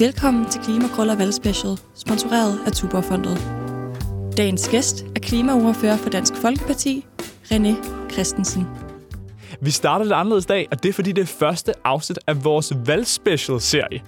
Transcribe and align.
Velkommen 0.00 0.50
til 0.50 0.60
Klimakrøller 0.60 1.16
Valgspecial, 1.16 1.78
sponsoreret 1.94 2.60
af 2.66 2.72
Tuborgfondet. 2.72 3.38
Dagens 4.36 4.68
gæst 4.68 5.04
er 5.16 5.20
klimaordfører 5.20 5.96
for 5.96 6.10
Dansk 6.10 6.36
Folkeparti, 6.36 7.06
René 7.44 7.74
Christensen. 8.12 8.66
Vi 9.60 9.70
starter 9.70 10.04
lidt 10.04 10.12
anderledes 10.12 10.46
dag, 10.46 10.68
og 10.70 10.82
det 10.82 10.88
er 10.88 10.92
fordi 10.92 11.12
det 11.12 11.22
er 11.22 11.26
første 11.26 11.72
afsnit 11.84 12.18
af 12.26 12.44
vores 12.44 12.72
valgspecial-serie. 12.86 14.02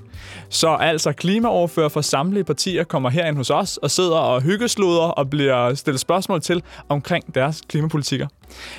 Så 0.49 0.69
altså 0.69 1.13
klimaoverfører 1.13 1.89
for 1.89 2.01
samtlige 2.01 2.45
partier 2.45 2.85
kommer 2.85 3.11
herind 3.11 3.37
hos 3.37 3.51
os 3.51 3.77
og 3.77 3.91
sidder 3.91 4.17
og 4.17 4.43
hyggesluder 4.43 5.03
og 5.03 5.31
bliver 5.31 5.75
stillet 5.75 6.01
spørgsmål 6.01 6.41
til 6.41 6.63
omkring 6.89 7.35
deres 7.35 7.63
klimapolitikker. 7.69 8.27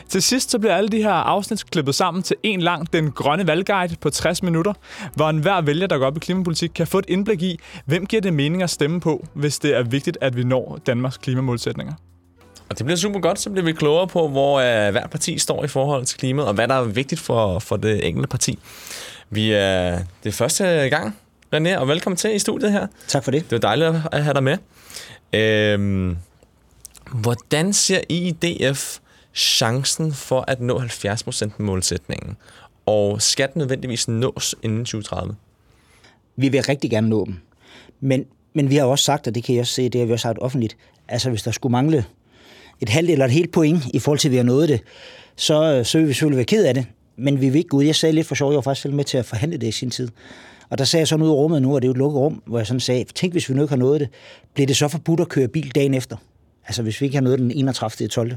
Til 0.09 0.23
sidst 0.23 0.51
så 0.51 0.59
bliver 0.59 0.75
alle 0.75 0.89
de 0.89 0.97
her 0.97 1.11
afsnit 1.11 1.71
klippet 1.71 1.95
sammen 1.95 2.23
til 2.23 2.35
en 2.43 2.61
lang 2.61 2.93
Den 2.93 3.11
Grønne 3.11 3.47
Valgguide 3.47 3.95
på 4.01 4.09
60 4.09 4.43
minutter, 4.43 4.73
hvor 5.15 5.29
enhver 5.29 5.61
vælger, 5.61 5.87
der 5.87 5.97
går 5.97 6.05
op 6.05 6.17
i 6.17 6.19
klimapolitik, 6.19 6.71
kan 6.75 6.87
få 6.87 6.99
et 6.99 7.05
indblik 7.07 7.41
i, 7.41 7.59
hvem 7.85 8.05
giver 8.05 8.21
det 8.21 8.33
mening 8.33 8.63
at 8.63 8.69
stemme 8.69 8.99
på, 8.99 9.25
hvis 9.33 9.59
det 9.59 9.77
er 9.77 9.83
vigtigt, 9.83 10.17
at 10.21 10.35
vi 10.35 10.43
når 10.43 10.79
Danmarks 10.85 11.17
klimamålsætninger. 11.17 11.93
Og 12.69 12.77
det 12.77 12.85
bliver 12.85 12.97
super 12.97 13.19
godt, 13.19 13.39
så 13.39 13.49
bliver 13.49 13.65
vi 13.65 13.73
klogere 13.73 14.07
på, 14.07 14.27
hvor 14.27 14.59
øh, 14.59 14.87
uh, 14.87 14.91
hver 14.91 15.07
parti 15.07 15.37
står 15.37 15.63
i 15.63 15.67
forhold 15.67 16.05
til 16.05 16.17
klimaet, 16.19 16.47
og 16.47 16.53
hvad 16.53 16.67
der 16.67 16.75
er 16.75 16.83
vigtigt 16.83 17.21
for, 17.21 17.59
for 17.59 17.77
det 17.77 18.07
enkelte 18.07 18.27
parti. 18.27 18.59
Vi 19.29 19.51
er 19.51 19.93
øh, 19.93 19.99
det 20.23 20.29
er 20.29 20.33
første 20.33 20.63
gang, 20.65 21.17
René, 21.53 21.77
og 21.77 21.87
velkommen 21.87 22.17
til 22.17 22.35
i 22.35 22.39
studiet 22.39 22.71
her. 22.71 22.87
Tak 23.07 23.23
for 23.23 23.31
det. 23.31 23.43
Det 23.43 23.51
var 23.51 23.57
dejligt 23.57 23.89
at 24.11 24.23
have 24.23 24.33
dig 24.33 24.43
med. 24.43 24.57
Øhm, 25.33 26.17
hvordan 27.13 27.73
ser 27.73 27.99
I 28.09 28.17
i 28.27 28.31
DF 28.31 28.97
chancen 29.35 30.13
for 30.13 30.45
at 30.47 30.61
nå 30.61 30.79
70% 30.79 31.49
målsætningen? 31.57 32.37
Og 32.85 33.21
skal 33.21 33.49
den 33.53 33.59
nødvendigvis 33.59 34.07
nås 34.07 34.55
inden 34.63 34.79
2030? 34.79 35.35
Vi 36.35 36.49
vil 36.49 36.63
rigtig 36.63 36.91
gerne 36.91 37.09
nå 37.09 37.25
dem. 37.25 37.35
Men, 37.99 38.25
men 38.53 38.69
vi 38.69 38.75
har 38.75 38.85
også 38.85 39.05
sagt, 39.05 39.27
og 39.27 39.35
det 39.35 39.43
kan 39.43 39.55
jeg 39.55 39.61
også 39.61 39.73
se, 39.73 39.89
det 39.89 40.01
har 40.01 40.05
vi 40.05 40.13
også 40.13 40.23
sagt 40.23 40.39
offentligt, 40.39 40.77
altså 41.07 41.29
hvis 41.29 41.43
der 41.43 41.51
skulle 41.51 41.71
mangle 41.71 42.05
et 42.81 42.89
halvt 42.89 43.09
eller 43.09 43.25
et 43.25 43.31
helt 43.31 43.51
point 43.51 43.83
i 43.93 43.99
forhold 43.99 44.19
til, 44.19 44.27
at 44.27 44.31
vi 44.31 44.37
har 44.37 44.43
nået 44.43 44.69
det, 44.69 44.81
så, 45.35 45.81
så 45.83 45.97
vil 45.97 46.07
vi 46.07 46.13
selvfølgelig 46.13 46.37
være 46.37 46.45
ked 46.45 46.65
af 46.65 46.73
det. 46.73 46.85
Men 47.15 47.41
vi 47.41 47.49
vil 47.49 47.57
ikke 47.57 47.69
gå 47.69 47.77
ud. 47.77 47.83
Jeg 47.83 47.95
sagde 47.95 48.15
lidt 48.15 48.27
for 48.27 48.35
sjov, 48.35 48.51
jeg 48.51 48.55
var 48.55 48.61
faktisk 48.61 48.81
selv 48.81 48.93
med 48.93 49.03
til 49.03 49.17
at 49.17 49.25
forhandle 49.25 49.57
det 49.57 49.67
i 49.67 49.71
sin 49.71 49.89
tid. 49.89 50.09
Og 50.73 50.79
der 50.79 50.83
sagde 50.83 51.01
jeg 51.01 51.07
sådan 51.07 51.25
ud 51.25 51.29
af 51.29 51.33
rummet 51.33 51.61
nu, 51.61 51.75
og 51.75 51.81
det 51.81 51.85
er 51.85 51.89
jo 51.89 51.91
et 51.91 51.97
lukket 51.97 52.19
rum, 52.19 52.41
hvor 52.45 52.59
jeg 52.59 52.67
sådan 52.67 52.79
sagde, 52.79 53.03
tænk 53.03 53.33
hvis 53.33 53.49
vi 53.49 53.53
nu 53.53 53.61
ikke 53.61 53.71
har 53.71 53.77
nået 53.77 53.99
det, 53.99 54.09
bliver 54.53 54.67
det 54.67 54.77
så 54.77 54.87
forbudt 54.87 55.19
at 55.19 55.29
køre 55.29 55.47
bil 55.47 55.75
dagen 55.75 55.93
efter? 55.93 56.17
Altså 56.67 56.83
hvis 56.83 57.01
vi 57.01 57.05
ikke 57.05 57.15
har 57.17 57.21
nået 57.21 57.39
den 57.39 57.51
31. 57.51 58.07
12. 58.07 58.35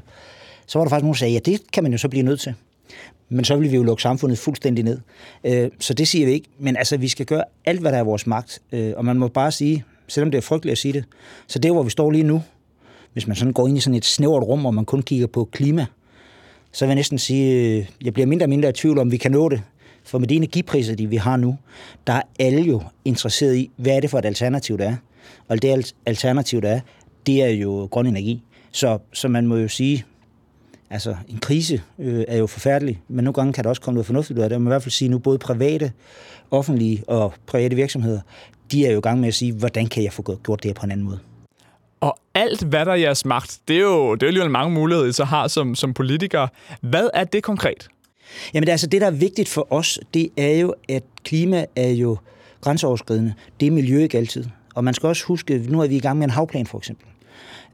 Så 0.67 0.79
var 0.79 0.85
der 0.85 0.91
faktisk 0.91 1.03
nogen, 1.03 1.15
der 1.15 1.19
sagde, 1.19 1.33
ja 1.33 1.39
det 1.39 1.61
kan 1.73 1.83
man 1.83 1.93
jo 1.93 1.99
så 1.99 2.09
blive 2.09 2.23
nødt 2.23 2.41
til. 2.41 2.55
Men 3.29 3.45
så 3.45 3.57
vil 3.57 3.71
vi 3.71 3.77
jo 3.77 3.83
lukke 3.83 4.03
samfundet 4.03 4.39
fuldstændig 4.39 4.85
ned. 4.85 4.99
Øh, 5.45 5.71
så 5.81 5.95
det 5.95 6.09
siger 6.09 6.27
vi 6.27 6.33
ikke. 6.33 6.49
Men 6.59 6.77
altså, 6.77 6.97
vi 6.97 7.09
skal 7.09 7.27
gøre 7.27 7.45
alt, 7.65 7.81
hvad 7.81 7.93
der 7.93 7.99
er 7.99 8.05
vores 8.05 8.27
magt. 8.27 8.59
Øh, 8.73 8.93
og 8.97 9.05
man 9.05 9.17
må 9.17 9.29
bare 9.29 9.53
sige, 9.53 9.85
selvom 10.09 10.31
det 10.31 10.39
er 10.39 10.43
frygteligt 10.43 10.73
at 10.73 10.79
sige 10.79 10.93
det, 10.93 11.05
så 11.47 11.59
det, 11.59 11.71
hvor 11.71 11.83
vi 11.83 11.91
står 11.91 12.11
lige 12.11 12.25
nu, 12.25 12.43
hvis 13.13 13.27
man 13.27 13.37
sådan 13.37 13.53
går 13.53 13.69
ind 13.69 13.79
i 13.79 13.81
sådan 13.81 13.97
et 13.97 14.05
snævert 14.05 14.43
rum, 14.43 14.61
hvor 14.61 14.71
man 14.71 14.85
kun 14.85 15.03
kigger 15.03 15.27
på 15.27 15.49
klima, 15.53 15.87
så 16.73 16.85
vil 16.85 16.89
jeg 16.89 16.97
næsten 16.97 17.19
sige, 17.19 17.77
øh, 17.79 17.87
jeg 18.05 18.15
bliver 18.15 18.27
mindre 18.27 18.45
og 18.45 18.51
mindre 18.51 18.69
i 18.69 18.73
tvivl 18.73 18.99
om, 18.99 19.11
vi 19.11 19.17
kan 19.17 19.33
nå 19.33 19.49
det. 19.49 19.63
For 20.07 20.19
med 20.19 20.29
de 20.29 20.35
energipriser, 20.35 20.95
de 20.95 21.07
vi 21.07 21.17
har 21.17 21.37
nu, 21.37 21.59
der 22.07 22.13
er 22.13 22.23
alle 22.39 22.63
jo 22.63 22.83
interesseret 23.05 23.57
i, 23.57 23.71
hvad 23.77 23.97
er 23.97 24.01
det 24.01 24.11
for 24.11 24.19
et 24.19 24.25
alternativ, 24.25 24.79
der 24.79 24.89
er. 24.89 24.97
Og 25.49 25.63
det 25.63 25.95
alternativ, 26.07 26.63
der 26.63 26.71
er, 26.71 26.81
det 27.27 27.43
er 27.43 27.49
jo 27.49 27.89
grøn 27.91 28.07
energi. 28.07 28.43
Så, 28.73 28.99
så 29.13 29.29
man 29.29 29.47
må 29.47 29.57
jo 29.57 29.69
sige, 29.69 30.05
altså 30.91 31.17
en 31.29 31.39
krise 31.39 31.83
øh, 31.99 32.25
er 32.29 32.37
jo 32.37 32.47
forfærdelig, 32.47 33.03
men 33.09 33.25
nogle 33.25 33.35
gange 33.35 33.53
kan 33.53 33.65
der 33.65 33.71
også 33.71 33.83
komme 33.83 33.95
noget 33.95 34.07
fornuftigt 34.07 34.39
ud 34.39 34.43
af 34.43 34.49
det. 34.49 34.61
Man 34.61 34.65
må 34.65 34.71
i 34.71 34.73
hvert 34.73 34.83
fald 34.83 34.93
sige 34.93 35.09
nu, 35.09 35.19
både 35.19 35.39
private, 35.39 35.93
offentlige 36.51 37.05
og 37.09 37.35
private 37.47 37.77
virksomheder, 37.77 38.21
de 38.73 38.87
er 38.87 38.93
jo 38.93 38.99
i 38.99 39.01
gang 39.01 39.21
med 39.21 39.29
at 39.29 39.35
sige, 39.35 39.53
hvordan 39.53 39.87
kan 39.87 40.03
jeg 40.03 40.13
få 40.13 40.39
gjort 40.45 40.63
det 40.63 40.69
her 40.69 40.75
på 40.75 40.87
en 40.87 40.91
anden 40.91 41.07
måde. 41.07 41.19
Og 42.01 42.19
alt, 42.35 42.63
hvad 42.63 42.85
der 42.85 42.93
er 42.93 42.97
jeres 42.97 43.25
magt, 43.25 43.61
det 43.69 43.77
er 43.77 43.81
jo, 43.81 44.15
det 44.15 44.23
er 44.23 44.27
jo 44.27 44.29
alligevel 44.29 44.51
mange 44.51 44.75
muligheder, 44.75 45.09
I 45.09 45.13
så 45.13 45.25
har 45.25 45.49
som, 45.49 45.75
som 45.75 45.95
politikere. 45.95 46.49
Hvad 46.81 47.09
er 47.15 47.25
det 47.25 47.43
konkret? 47.43 47.89
Jamen 48.55 48.67
det, 48.67 48.73
altså, 48.73 48.87
det, 48.87 49.01
der 49.01 49.07
er 49.07 49.11
vigtigt 49.11 49.49
for 49.49 49.67
os, 49.71 49.99
det 50.15 50.29
er 50.37 50.57
jo, 50.59 50.75
at 50.89 51.03
klima 51.25 51.65
er 51.77 51.91
jo 51.91 52.17
grænseoverskridende. 52.61 53.35
Det 53.61 53.67
er 53.67 53.71
miljø 53.71 53.99
ikke 54.03 54.19
altid. 54.19 54.45
Og 54.75 54.85
man 54.85 54.95
skal 54.95 55.07
også 55.07 55.25
huske, 55.25 55.63
nu 55.69 55.81
er 55.81 55.87
vi 55.87 55.97
i 55.97 56.01
gang 56.01 56.19
med 56.19 56.27
en 56.27 56.31
havplan 56.31 56.67
for 56.67 56.79
eksempel. 56.79 57.07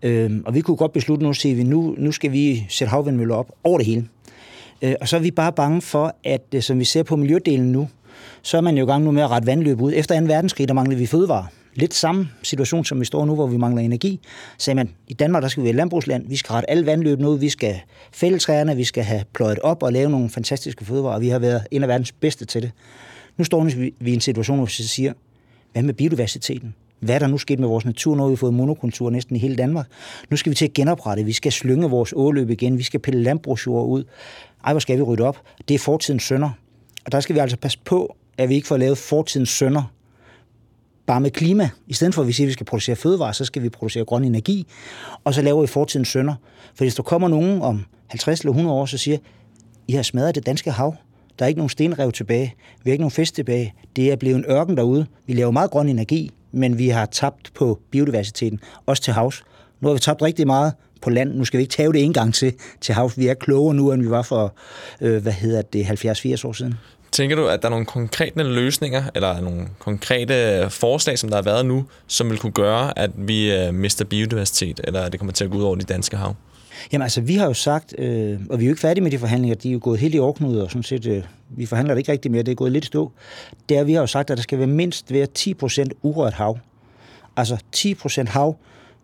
Øhm, 0.03 0.43
og 0.47 0.55
vi 0.55 0.61
kunne 0.61 0.77
godt 0.77 0.93
beslutte 0.93 1.25
nu, 1.25 1.31
at 1.31 1.45
vi, 1.45 1.63
nu, 1.63 1.95
nu 1.99 2.13
skal 2.13 2.33
vi 2.33 2.67
sætte 2.69 2.91
havvindmøller 2.91 3.35
op 3.35 3.53
over 3.65 3.79
det 3.79 3.87
hele. 3.87 4.09
Øh, 4.83 4.95
og 5.01 5.09
så 5.09 5.17
er 5.17 5.21
vi 5.21 5.31
bare 5.31 5.53
bange 5.53 5.83
for, 5.83 6.17
at 6.25 6.43
øh, 6.55 6.63
som 6.63 6.79
vi 6.79 6.85
ser 6.85 7.03
på 7.03 7.17
miljødelen 7.17 7.73
nu, 7.73 7.89
så 8.43 8.57
er 8.57 8.61
man 8.61 8.79
jo 8.79 8.85
i 8.85 8.87
gang 8.87 9.05
nu 9.05 9.11
med 9.11 9.23
at 9.23 9.31
rette 9.31 9.47
vandløb 9.47 9.81
ud. 9.81 9.93
Efter 9.95 10.21
2. 10.21 10.27
verdenskrig, 10.27 10.69
der 10.69 10.75
manglede 10.75 10.99
vi 10.99 11.07
fødevarer 11.07 11.47
lidt 11.75 11.95
samme 11.95 12.29
situation, 12.43 12.85
som 12.85 13.01
vi 13.01 13.05
står 13.05 13.25
nu, 13.25 13.35
hvor 13.35 13.47
vi 13.47 13.57
mangler 13.57 13.83
energi, 13.83 14.21
sagde 14.59 14.75
man, 14.75 14.91
i 15.09 15.15
Danmark 15.15 15.43
der 15.43 15.49
skal 15.49 15.63
vi 15.63 15.65
være 15.65 15.77
landbrugsland, 15.77 16.29
vi 16.29 16.37
skal 16.37 16.53
rette 16.53 16.71
alle 16.71 16.87
vandløbene 16.87 17.31
ud, 17.31 17.39
vi 17.39 17.49
skal 17.49 17.81
fælde 18.13 18.39
træerne, 18.39 18.77
vi 18.77 18.85
skal 18.85 19.05
have 19.05 19.25
pløjet 19.35 19.59
op 19.59 19.83
og 19.83 19.93
lave 19.93 20.11
nogle 20.11 20.31
fantastiske 20.31 20.85
fødevarer, 20.85 21.15
og 21.15 21.21
vi 21.21 21.29
har 21.29 21.39
været 21.39 21.67
en 21.71 21.83
af 21.83 21.89
verdens 21.89 22.13
bedste 22.13 22.45
til 22.45 22.63
det. 22.63 22.71
Nu 23.37 23.45
står 23.45 23.65
vi 23.65 23.95
i 24.01 24.15
en 24.15 24.21
situation, 24.21 24.57
hvor 24.57 24.67
vi 24.67 24.73
siger, 24.73 25.13
hvad 25.73 25.83
med 25.83 25.95
biodiversiteten? 25.95 26.75
Hvad 27.01 27.15
er 27.15 27.19
der 27.19 27.27
nu 27.27 27.39
sket 27.39 27.59
med 27.59 27.69
vores 27.69 27.85
natur, 27.85 28.17
når 28.17 28.27
vi 28.29 28.33
har 28.33 28.37
fået 28.37 28.55
monokultur 28.55 29.11
næsten 29.11 29.37
i 29.37 29.39
hele 29.39 29.57
Danmark? 29.57 29.87
Nu 30.31 30.37
skal 30.37 30.51
vi 30.51 30.55
til 30.55 30.65
at 30.65 30.73
genoprette, 30.73 31.25
vi 31.25 31.33
skal 31.33 31.53
slynge 31.53 31.91
vores 31.91 32.13
åløb 32.17 32.51
igen, 32.51 32.79
vi 32.79 32.83
skal 32.83 33.01
pille 33.01 33.23
landbrugsjord 33.23 33.87
ud. 33.89 34.05
Ej, 34.65 34.73
hvor 34.73 34.81
skal 34.81 34.97
vi 34.97 35.03
rydde 35.03 35.23
op? 35.23 35.41
Det 35.69 35.75
er 35.75 35.79
fortidens 35.79 36.23
sønder. 36.23 36.51
Og 37.05 37.13
der 37.13 37.21
skal 37.21 37.35
vi 37.35 37.41
altså 37.41 37.57
passe 37.57 37.79
på, 37.85 38.17
at 38.39 38.49
vi 38.49 38.55
ikke 38.55 38.69
får 38.69 38.77
lavet 38.77 38.99
fortidens 38.99 39.49
sønder 39.49 39.93
bare 41.07 41.21
med 41.21 41.31
klima. 41.31 41.71
I 41.87 41.95
stedet 41.95 42.15
for 42.15 42.23
at 42.23 42.29
vi 42.29 42.33
siger, 42.33 42.47
at 42.47 42.49
vi 42.49 42.53
skal 42.53 42.67
producere 42.67 42.97
fødevarer, 42.97 43.33
så 43.33 43.45
skal 43.45 43.63
vi 43.63 43.69
producere 43.69 44.05
grøn 44.05 44.25
energi, 44.25 44.67
og 45.25 45.35
så 45.35 45.43
laver 45.43 45.61
vi 45.61 45.67
fortidens 45.67 46.09
sønder. 46.09 46.35
For 46.75 46.85
hvis 46.85 46.95
der 46.95 47.03
kommer 47.03 47.29
nogen 47.29 47.63
om 47.63 47.85
50 48.09 48.41
eller 48.41 48.51
100 48.51 48.77
år, 48.77 48.87
så 48.87 48.99
siger, 48.99 49.19
I 49.89 49.93
har 49.93 50.03
smadret 50.03 50.35
det 50.35 50.47
danske 50.47 50.71
hav. 50.71 50.95
Der 51.39 51.45
er 51.45 51.49
ikke 51.49 51.59
nogen 51.59 51.69
stenrev 51.69 52.13
tilbage. 52.13 52.55
Vi 52.85 52.91
har 52.91 52.93
ikke 52.93 53.03
nogen 53.03 53.11
fisk 53.11 53.35
tilbage. 53.35 53.75
Det 53.97 54.13
er 54.13 54.17
blevet 54.17 54.37
en 54.37 54.45
ørken 54.49 54.77
derude. 54.77 55.07
Vi 55.27 55.33
laver 55.33 55.51
meget 55.51 55.71
grøn 55.71 55.89
energi, 55.89 56.31
men 56.53 56.79
vi 56.79 56.89
har 56.89 57.07
tabt 57.07 57.53
på 57.55 57.81
biodiversiteten, 57.91 58.61
også 58.87 59.03
til 59.03 59.13
havs. 59.13 59.45
Nu 59.81 59.89
har 59.89 59.95
vi 59.95 60.01
tabt 60.01 60.23
rigtig 60.23 60.47
meget 60.47 60.73
på 61.03 61.11
land. 61.11 61.35
Nu 61.35 61.45
skal 61.45 61.59
vi 61.59 61.63
ikke 61.63 61.73
tage 61.73 61.93
det 61.93 62.03
en 62.05 62.13
gang 62.13 62.35
til 62.35 62.55
til 62.81 62.95
havs. 62.95 63.19
Vi 63.19 63.29
er 63.29 63.35
klogere 63.35 63.75
nu, 63.75 63.93
end 63.93 64.03
vi 64.03 64.11
var 64.11 64.23
for, 64.23 64.55
øh, 65.01 65.23
hvad 65.23 65.33
hedder 65.33 65.63
det, 65.63 65.85
70-80 65.85 66.45
år 66.49 66.53
siden. 66.53 66.75
Tænker 67.13 67.37
du, 67.37 67.47
at 67.47 67.63
der 67.63 67.69
er 67.69 67.71
nogle 67.71 67.87
konkrete 67.87 68.43
løsninger, 68.43 69.03
eller 69.15 69.41
nogle 69.41 69.69
konkrete 69.79 70.67
forslag, 70.71 71.19
som 71.19 71.29
der 71.29 71.37
har 71.37 71.43
været 71.43 71.67
nu, 71.67 71.85
som 72.07 72.31
vil 72.31 72.39
kunne 72.39 72.53
gøre, 72.53 72.99
at 72.99 73.11
vi 73.17 73.53
øh, 73.53 73.75
mister 73.75 74.05
biodiversitet, 74.05 74.81
eller 74.85 75.01
at 75.01 75.13
det 75.13 75.21
kommer 75.21 75.33
til 75.33 75.45
at 75.45 75.51
gå 75.51 75.57
ud 75.57 75.63
over 75.63 75.77
de 75.77 75.85
danske 75.85 76.17
hav? 76.17 76.35
Jamen 76.93 77.03
altså, 77.03 77.21
vi 77.21 77.35
har 77.35 77.47
jo 77.47 77.55
sagt, 77.55 77.95
øh, 77.99 78.41
og 78.51 78.59
vi 78.59 78.65
er 78.65 78.69
jo 78.69 78.73
ikke 78.73 78.81
færdige 78.81 79.03
med 79.03 79.11
de 79.11 79.19
forhandlinger, 79.19 79.55
de 79.55 79.69
er 79.69 79.73
jo 79.73 79.81
gået 79.83 80.01
helt 80.01 80.15
i 80.15 80.19
overknud, 80.19 80.59
og 80.59 80.71
sådan 80.71 80.83
set, 80.83 81.07
øh, 81.07 81.23
vi 81.51 81.67
forhandler 81.67 81.95
det 81.95 81.99
ikke 81.99 82.13
rigtig 82.13 82.31
mere, 82.31 82.43
det 82.43 82.51
er 82.51 82.57
gået 82.57 82.73
lidt 82.73 82.85
stå. 82.85 83.13
Det 83.69 83.77
er, 83.77 83.85
vi 83.85 83.93
har 83.93 84.01
jo 84.01 84.07
sagt, 84.07 84.31
at 84.31 84.37
der 84.37 84.43
skal 84.43 84.59
være 84.59 84.67
mindst 84.67 85.13
være 85.13 85.27
10% 85.39 85.89
urørt 86.03 86.33
hav. 86.33 86.59
Altså 87.37 87.57
10% 87.77 88.31
hav, 88.31 88.57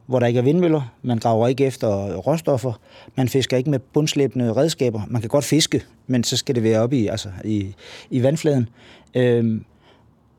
hvor 0.09 0.21
der 0.21 0.27
ikke 0.27 0.39
er 0.39 0.43
vindmøller, 0.43 0.93
man 1.03 1.19
graver 1.19 1.49
ikke 1.49 1.67
efter 1.67 2.17
råstoffer, 2.17 2.81
man 3.17 3.29
fisker 3.29 3.57
ikke 3.57 3.71
med 3.71 3.79
bundslæbende 3.79 4.53
redskaber. 4.53 5.03
Man 5.09 5.21
kan 5.21 5.29
godt 5.29 5.45
fiske, 5.45 5.83
men 6.07 6.25
så 6.25 6.37
skal 6.37 6.55
det 6.55 6.63
være 6.63 6.81
oppe 6.81 6.97
i, 6.97 7.07
altså 7.07 7.29
i, 7.45 7.75
i 8.11 8.23
vandfladen. 8.23 8.69
Øhm, 9.15 9.65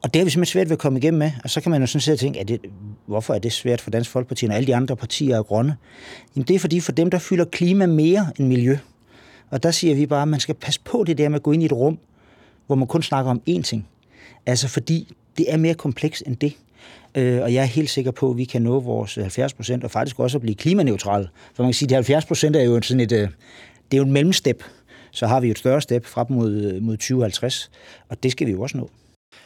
og 0.04 0.14
det 0.14 0.20
har 0.20 0.26
vi 0.26 0.30
simpelthen 0.30 0.52
svært 0.52 0.70
ved 0.70 0.76
at 0.76 0.80
komme 0.80 1.00
igennem 1.00 1.20
med. 1.20 1.32
Og 1.44 1.50
så 1.50 1.62
kan 1.62 1.72
man 1.72 1.82
jo 1.82 1.88
sådan 1.88 2.02
set 2.02 2.20
tænke, 2.20 2.40
at 2.40 2.48
det, 2.48 2.60
hvorfor 3.06 3.34
er 3.34 3.40
det 3.40 3.52
svært 3.52 3.82
for 3.82 3.92
Dansk 3.92 4.10
Folkeparti, 4.10 4.48
når 4.48 4.56
alle 4.56 4.68
de 4.68 4.76
andre 4.76 4.96
partier 4.96 5.38
er 5.38 5.44
grønne? 5.44 5.76
Jamen 6.36 6.48
det 6.48 6.56
er 6.56 6.60
fordi 6.60 6.80
for 6.80 6.92
dem, 6.92 7.10
der 7.10 7.20
fylder 7.20 7.46
klima 7.46 7.86
mere 7.86 8.32
end 8.40 8.48
miljø. 8.48 8.78
Og 9.50 9.64
der 9.64 9.72
siger 9.72 9.96
vi 9.96 10.06
bare, 10.06 10.22
at 10.22 10.28
man 10.28 10.40
skal 10.40 10.56
passe 10.56 10.80
på 10.86 11.04
det 11.08 11.18
der 11.18 11.30
med 11.30 11.36
at 11.36 11.44
gå 11.44 11.52
ind 11.52 11.64
i 11.64 11.66
et 11.66 11.72
rum, 11.72 12.00
hvor 12.68 12.76
man 12.76 12.88
kun 12.88 13.04
snakker 13.04 13.32
om 13.32 13.42
én 13.50 13.62
ting. 13.62 13.88
Altså 14.46 14.68
fordi 14.68 15.14
det 15.38 15.54
er 15.54 15.58
mere 15.58 15.74
kompleks 15.74 16.24
end 16.28 16.36
det. 16.36 16.54
Øh, 17.16 17.42
og 17.42 17.54
jeg 17.54 17.62
er 17.62 17.66
helt 17.66 17.90
sikker 17.90 18.12
på, 18.12 18.30
at 18.30 18.38
vi 18.38 18.44
kan 18.44 18.62
nå 18.62 18.80
vores 18.80 19.16
70 19.16 19.54
procent, 19.54 19.84
og 19.84 19.92
faktisk 19.92 20.20
også 20.20 20.38
at 20.38 20.42
blive 20.42 20.56
klimaneutrale. 20.56 21.30
For 21.56 21.64
man 21.64 21.70
kan 21.70 21.74
sige, 21.74 21.86
at 21.86 21.90
de 21.90 21.96
70 21.96 22.26
procent 22.26 22.56
er 22.56 22.64
jo 22.64 22.82
sådan 22.82 23.02
et, 23.02 23.12
øh, 23.12 23.28
det 23.92 23.94
er 23.94 23.98
jo 23.98 24.04
en 24.04 24.12
mellemstep. 24.12 24.64
Så 25.12 25.28
har 25.28 25.40
vi 25.40 25.50
et 25.50 25.58
større 25.58 25.82
step 25.82 26.06
frem 26.06 26.28
mod, 26.30 26.80
mod 26.82 26.98
2050, 26.98 27.72
og 28.10 28.24
det 28.24 28.32
skal 28.32 28.48
vi 28.48 28.52
jo 28.52 28.62
også 28.62 28.78
nå. 28.78 28.90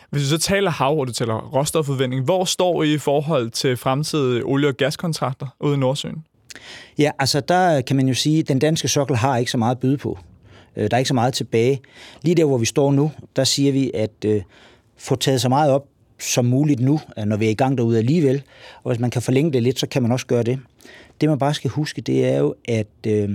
Hvis 0.09 0.24
du 0.24 0.27
så 0.27 0.38
taler 0.38 0.71
hav, 0.71 1.00
og 1.00 1.07
du 1.07 1.13
taler 1.13 1.50
råstofudvinding, 1.53 2.24
hvor 2.24 2.45
står 2.45 2.83
I 2.83 2.94
i 2.94 2.97
forhold 2.97 3.50
til 3.50 3.77
fremtidige 3.77 4.45
olie- 4.45 4.68
og 4.68 4.77
gaskontrakter 4.77 5.47
ude 5.59 5.74
i 5.74 5.77
Nordsøen? 5.77 6.24
Ja, 6.97 7.12
altså 7.19 7.39
der 7.39 7.81
kan 7.81 7.95
man 7.95 8.07
jo 8.07 8.13
sige, 8.13 8.39
at 8.39 8.47
den 8.47 8.59
danske 8.59 8.88
sokkel 8.88 9.18
har 9.18 9.38
ikke 9.38 9.51
så 9.51 9.57
meget 9.57 9.75
at 9.75 9.79
byde 9.79 9.97
på. 9.97 10.19
Øh, 10.75 10.91
der 10.91 10.97
er 10.97 10.97
ikke 10.97 11.07
så 11.07 11.13
meget 11.13 11.33
tilbage. 11.33 11.81
Lige 12.21 12.36
der, 12.36 12.45
hvor 12.45 12.57
vi 12.57 12.65
står 12.65 12.91
nu, 12.91 13.12
der 13.36 13.44
siger 13.44 13.71
vi, 13.71 13.91
at 13.94 14.25
øh, 14.25 14.41
få 14.97 15.15
taget 15.15 15.41
så 15.41 15.49
meget 15.49 15.71
op 15.71 15.85
som 16.19 16.45
muligt 16.45 16.79
nu, 16.79 16.99
når 17.25 17.37
vi 17.37 17.45
er 17.45 17.49
i 17.49 17.53
gang 17.53 17.77
derude 17.77 17.97
alligevel. 17.97 18.43
Og 18.83 18.91
hvis 18.91 18.99
man 18.99 19.09
kan 19.09 19.21
forlænge 19.21 19.53
det 19.53 19.63
lidt, 19.63 19.79
så 19.79 19.87
kan 19.87 20.01
man 20.01 20.11
også 20.11 20.25
gøre 20.25 20.43
det. 20.43 20.59
Det 21.21 21.29
man 21.29 21.39
bare 21.39 21.53
skal 21.53 21.69
huske, 21.69 22.01
det 22.01 22.25
er 22.25 22.37
jo, 22.37 22.55
at 22.67 22.87
øh, 23.07 23.29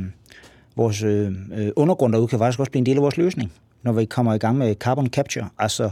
vores 0.76 1.02
øh, 1.02 1.32
øh, 1.54 1.70
undergrund 1.76 2.12
derude 2.12 2.28
kan 2.28 2.38
faktisk 2.38 2.60
også 2.60 2.70
blive 2.70 2.80
en 2.80 2.86
del 2.86 2.96
af 2.96 3.02
vores 3.02 3.16
løsning. 3.16 3.52
når 3.82 3.92
vi 3.92 4.04
kommer 4.04 4.34
i 4.34 4.38
gang 4.38 4.58
med 4.58 4.74
carbon 4.74 5.06
capture, 5.06 5.48
altså 5.58 5.90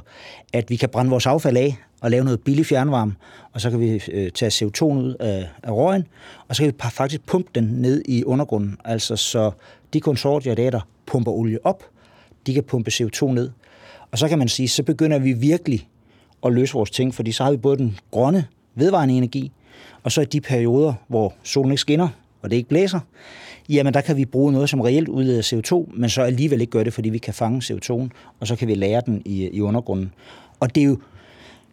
at 0.52 0.70
vi 0.70 0.76
kan 0.76 0.88
brænde 0.88 1.10
vores 1.10 1.26
affald 1.26 1.56
af 1.56 1.76
og 2.00 2.10
lave 2.10 2.24
noget 2.24 2.40
billig 2.40 2.66
fjernvarme, 2.66 3.14
og 3.52 3.60
så 3.60 3.70
kan 3.70 3.80
vi 3.80 4.02
øh, 4.12 4.30
tage 4.30 4.50
CO2 4.50 4.84
ud 4.84 5.14
af, 5.20 5.48
af 5.62 5.70
røgen, 5.72 6.06
og 6.48 6.56
så 6.56 6.62
kan 6.62 6.72
vi 6.72 6.90
faktisk 6.90 7.26
pumpe 7.26 7.50
den 7.54 7.64
ned 7.64 8.02
i 8.08 8.24
undergrunden, 8.24 8.76
altså 8.84 9.16
så 9.16 9.50
de 9.92 10.00
konsortier, 10.00 10.54
der, 10.54 10.70
der 10.70 10.80
pumper 11.06 11.32
olie 11.32 11.58
op, 11.64 11.84
de 12.46 12.54
kan 12.54 12.62
pumpe 12.62 12.90
CO2 12.90 13.26
ned. 13.26 13.50
Og 14.11 14.19
så 14.19 14.29
kan 14.29 14.38
man 14.38 14.49
sige, 14.49 14.69
så 14.69 14.82
begynder 14.82 15.19
vi 15.19 15.32
virkelig 15.32 15.88
at 16.47 16.53
løse 16.53 16.73
vores 16.73 16.91
ting, 16.91 17.14
fordi 17.14 17.32
så 17.32 17.44
har 17.44 17.50
vi 17.50 17.56
både 17.56 17.79
den 17.79 17.99
grønne 18.11 18.47
vedvarende 18.75 19.14
energi, 19.14 19.53
og 20.03 20.12
så 20.12 20.20
i 20.20 20.25
de 20.25 20.41
perioder, 20.41 20.94
hvor 21.08 21.35
solen 21.43 21.70
ikke 21.70 21.81
skinner, 21.81 22.08
og 22.43 22.50
det 22.50 22.56
ikke 22.56 22.69
blæser, 22.69 23.00
jamen 23.69 23.94
der 23.94 24.00
kan 24.00 24.17
vi 24.17 24.25
bruge 24.25 24.53
noget, 24.53 24.70
som 24.70 24.81
reelt 24.81 25.08
udleder 25.08 25.43
CO2, 25.43 25.99
men 25.99 26.11
så 26.11 26.23
alligevel 26.23 26.61
ikke 26.61 26.70
gøre 26.70 26.85
det, 26.85 26.93
fordi 26.93 27.08
vi 27.08 27.19
kan 27.19 27.35
fange 27.35 27.75
CO2'en, 27.75 28.08
og 28.41 28.47
så 28.47 28.56
kan 28.56 28.69
vi 28.69 28.75
lære 28.75 29.03
den 29.06 29.23
i, 29.25 29.49
i 29.53 29.61
undergrunden. 29.61 30.12
Og 30.61 30.75
det 30.75 30.81
er 30.81 30.85
jo 30.85 30.99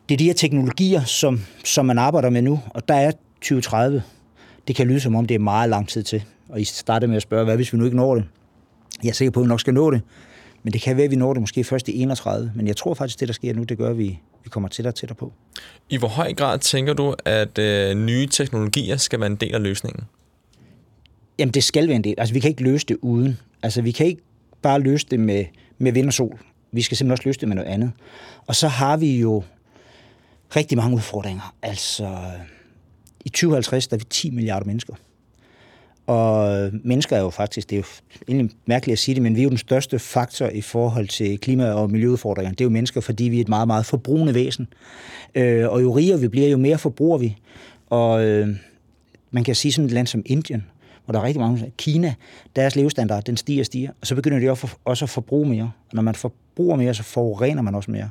det 0.09 0.15
er 0.15 0.17
de 0.17 0.25
her 0.25 0.33
teknologier, 0.33 1.03
som, 1.03 1.41
som 1.65 1.85
man 1.85 1.97
arbejder 1.97 2.29
med 2.29 2.41
nu, 2.41 2.59
og 2.69 2.87
der 2.87 2.95
er 2.95 3.11
2030. 3.41 4.03
Det 4.67 4.75
kan 4.75 4.87
lyde 4.87 4.99
som 4.99 5.15
om, 5.15 5.25
det 5.25 5.35
er 5.35 5.39
meget 5.39 5.69
lang 5.69 5.87
tid 5.87 6.03
til. 6.03 6.23
Og 6.49 6.61
I 6.61 6.63
startede 6.63 7.07
med 7.07 7.15
at 7.15 7.21
spørge, 7.21 7.45
hvad 7.45 7.55
hvis 7.55 7.73
vi 7.73 7.77
nu 7.77 7.85
ikke 7.85 7.97
når 7.97 8.15
det? 8.15 8.23
Jeg 9.03 9.09
er 9.09 9.13
sikker 9.13 9.31
på, 9.31 9.39
at 9.39 9.43
vi 9.43 9.47
nok 9.47 9.59
skal 9.59 9.73
nå 9.73 9.91
det. 9.91 10.01
Men 10.63 10.73
det 10.73 10.81
kan 10.81 10.97
være, 10.97 11.05
at 11.05 11.11
vi 11.11 11.15
når 11.15 11.33
det 11.33 11.41
måske 11.41 11.63
først 11.63 11.87
i 11.87 12.01
31. 12.01 12.51
Men 12.55 12.67
jeg 12.67 12.77
tror 12.77 12.93
faktisk, 12.93 13.19
det 13.19 13.27
der 13.27 13.33
sker 13.33 13.53
nu, 13.53 13.63
det 13.63 13.77
gør, 13.77 13.89
at 13.89 13.97
vi, 13.97 14.19
vi 14.43 14.49
kommer 14.49 14.69
tættere 14.69 14.91
og 14.91 14.95
tættere 14.95 15.15
på. 15.15 15.33
I 15.89 15.97
hvor 15.97 16.07
høj 16.07 16.33
grad 16.33 16.59
tænker 16.59 16.93
du, 16.93 17.15
at 17.25 17.57
øh, 17.57 17.97
nye 17.97 18.27
teknologier 18.27 18.97
skal 18.97 19.19
være 19.19 19.27
en 19.27 19.35
del 19.35 19.55
af 19.55 19.63
løsningen? 19.63 20.03
Jamen, 21.39 21.53
det 21.53 21.63
skal 21.63 21.87
være 21.87 21.95
en 21.95 22.03
del. 22.03 22.15
Altså, 22.17 22.33
vi 22.33 22.39
kan 22.39 22.49
ikke 22.49 22.63
løse 22.63 22.85
det 22.85 22.97
uden. 23.01 23.39
Altså, 23.63 23.81
vi 23.81 23.91
kan 23.91 24.05
ikke 24.05 24.21
bare 24.61 24.79
løse 24.79 25.07
det 25.11 25.19
med, 25.19 25.45
med 25.77 25.91
vind 25.91 26.07
og 26.07 26.13
sol. 26.13 26.39
Vi 26.71 26.81
skal 26.81 26.97
simpelthen 26.97 27.11
også 27.11 27.29
løse 27.29 27.39
det 27.39 27.47
med 27.47 27.55
noget 27.55 27.69
andet. 27.69 27.91
Og 28.47 28.55
så 28.55 28.67
har 28.67 28.97
vi 28.97 29.19
jo 29.19 29.43
rigtig 30.55 30.77
mange 30.77 30.95
udfordringer. 30.95 31.55
Altså, 31.61 32.19
i 33.25 33.29
2050 33.29 33.87
der 33.87 33.95
er 33.95 33.97
vi 33.97 34.05
10 34.09 34.29
milliarder 34.29 34.65
mennesker. 34.65 34.93
Og 36.07 36.69
mennesker 36.83 37.15
er 37.15 37.21
jo 37.21 37.29
faktisk, 37.29 37.69
det 37.69 37.75
er 37.75 37.79
jo 37.79 37.85
egentlig 38.27 38.55
mærkeligt 38.65 38.93
at 38.93 38.99
sige 38.99 39.15
det, 39.15 39.23
men 39.23 39.35
vi 39.35 39.39
er 39.39 39.43
jo 39.43 39.49
den 39.49 39.57
største 39.57 39.99
faktor 39.99 40.47
i 40.47 40.61
forhold 40.61 41.07
til 41.07 41.39
klima- 41.39 41.71
og 41.71 41.91
miljøudfordringer. 41.91 42.51
Det 42.51 42.61
er 42.61 42.65
jo 42.65 42.69
mennesker, 42.69 43.01
fordi 43.01 43.23
vi 43.23 43.37
er 43.37 43.41
et 43.41 43.49
meget, 43.49 43.67
meget 43.67 43.85
forbrugende 43.85 44.33
væsen. 44.33 44.67
Øh, 45.35 45.69
og 45.69 45.81
jo 45.81 45.91
rigere 45.91 46.19
vi 46.19 46.27
bliver, 46.27 46.49
jo 46.49 46.57
mere 46.57 46.77
forbruger 46.77 47.17
vi. 47.17 47.37
Og 47.89 48.25
øh, 48.25 48.47
man 49.31 49.43
kan 49.43 49.55
sige 49.55 49.71
sådan 49.71 49.85
et 49.85 49.91
land 49.91 50.07
som 50.07 50.23
Indien, 50.25 50.63
hvor 51.05 51.11
der 51.11 51.19
er 51.19 51.23
rigtig 51.23 51.41
mange, 51.41 51.71
Kina, 51.77 52.13
deres 52.55 52.75
levestandard, 52.75 53.23
den 53.23 53.37
stiger 53.37 53.61
og 53.61 53.65
stiger, 53.65 53.91
og 54.01 54.07
så 54.07 54.15
begynder 54.15 54.39
de 54.39 54.49
også 54.85 55.05
at 55.05 55.09
forbruge 55.09 55.49
mere. 55.49 55.63
Og 55.63 55.93
når 55.93 56.01
man 56.01 56.15
forbruger 56.15 56.75
mere, 56.75 56.93
så 56.93 57.03
forurener 57.03 57.61
man 57.61 57.75
også 57.75 57.91
mere. 57.91 58.09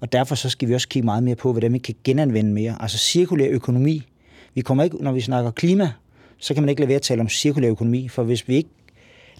Og 0.00 0.12
derfor 0.12 0.34
så 0.34 0.48
skal 0.48 0.68
vi 0.68 0.74
også 0.74 0.88
kigge 0.88 1.04
meget 1.04 1.22
mere 1.22 1.34
på, 1.34 1.52
hvordan 1.52 1.72
vi 1.72 1.78
kan 1.78 1.94
genanvende 2.04 2.52
mere. 2.52 2.76
Altså 2.80 2.98
cirkulær 2.98 3.48
økonomi. 3.50 4.06
Vi 4.54 4.60
kommer 4.60 4.84
ikke, 4.84 4.96
når 4.96 5.12
vi 5.12 5.20
snakker 5.20 5.50
klima, 5.50 5.92
så 6.40 6.54
kan 6.54 6.62
man 6.62 6.68
ikke 6.68 6.80
lade 6.80 6.88
være 6.88 6.96
at 6.96 7.02
tale 7.02 7.20
om 7.20 7.28
cirkulær 7.28 7.70
økonomi, 7.70 8.08
for 8.08 8.22
hvis 8.22 8.48
vi 8.48 8.56
ikke 8.56 8.70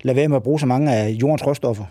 lader 0.02 0.14
være 0.14 0.28
med 0.28 0.36
at 0.36 0.42
bruge 0.42 0.60
så 0.60 0.66
mange 0.66 0.94
af 0.94 1.10
jordens 1.10 1.46
råstoffer, 1.46 1.84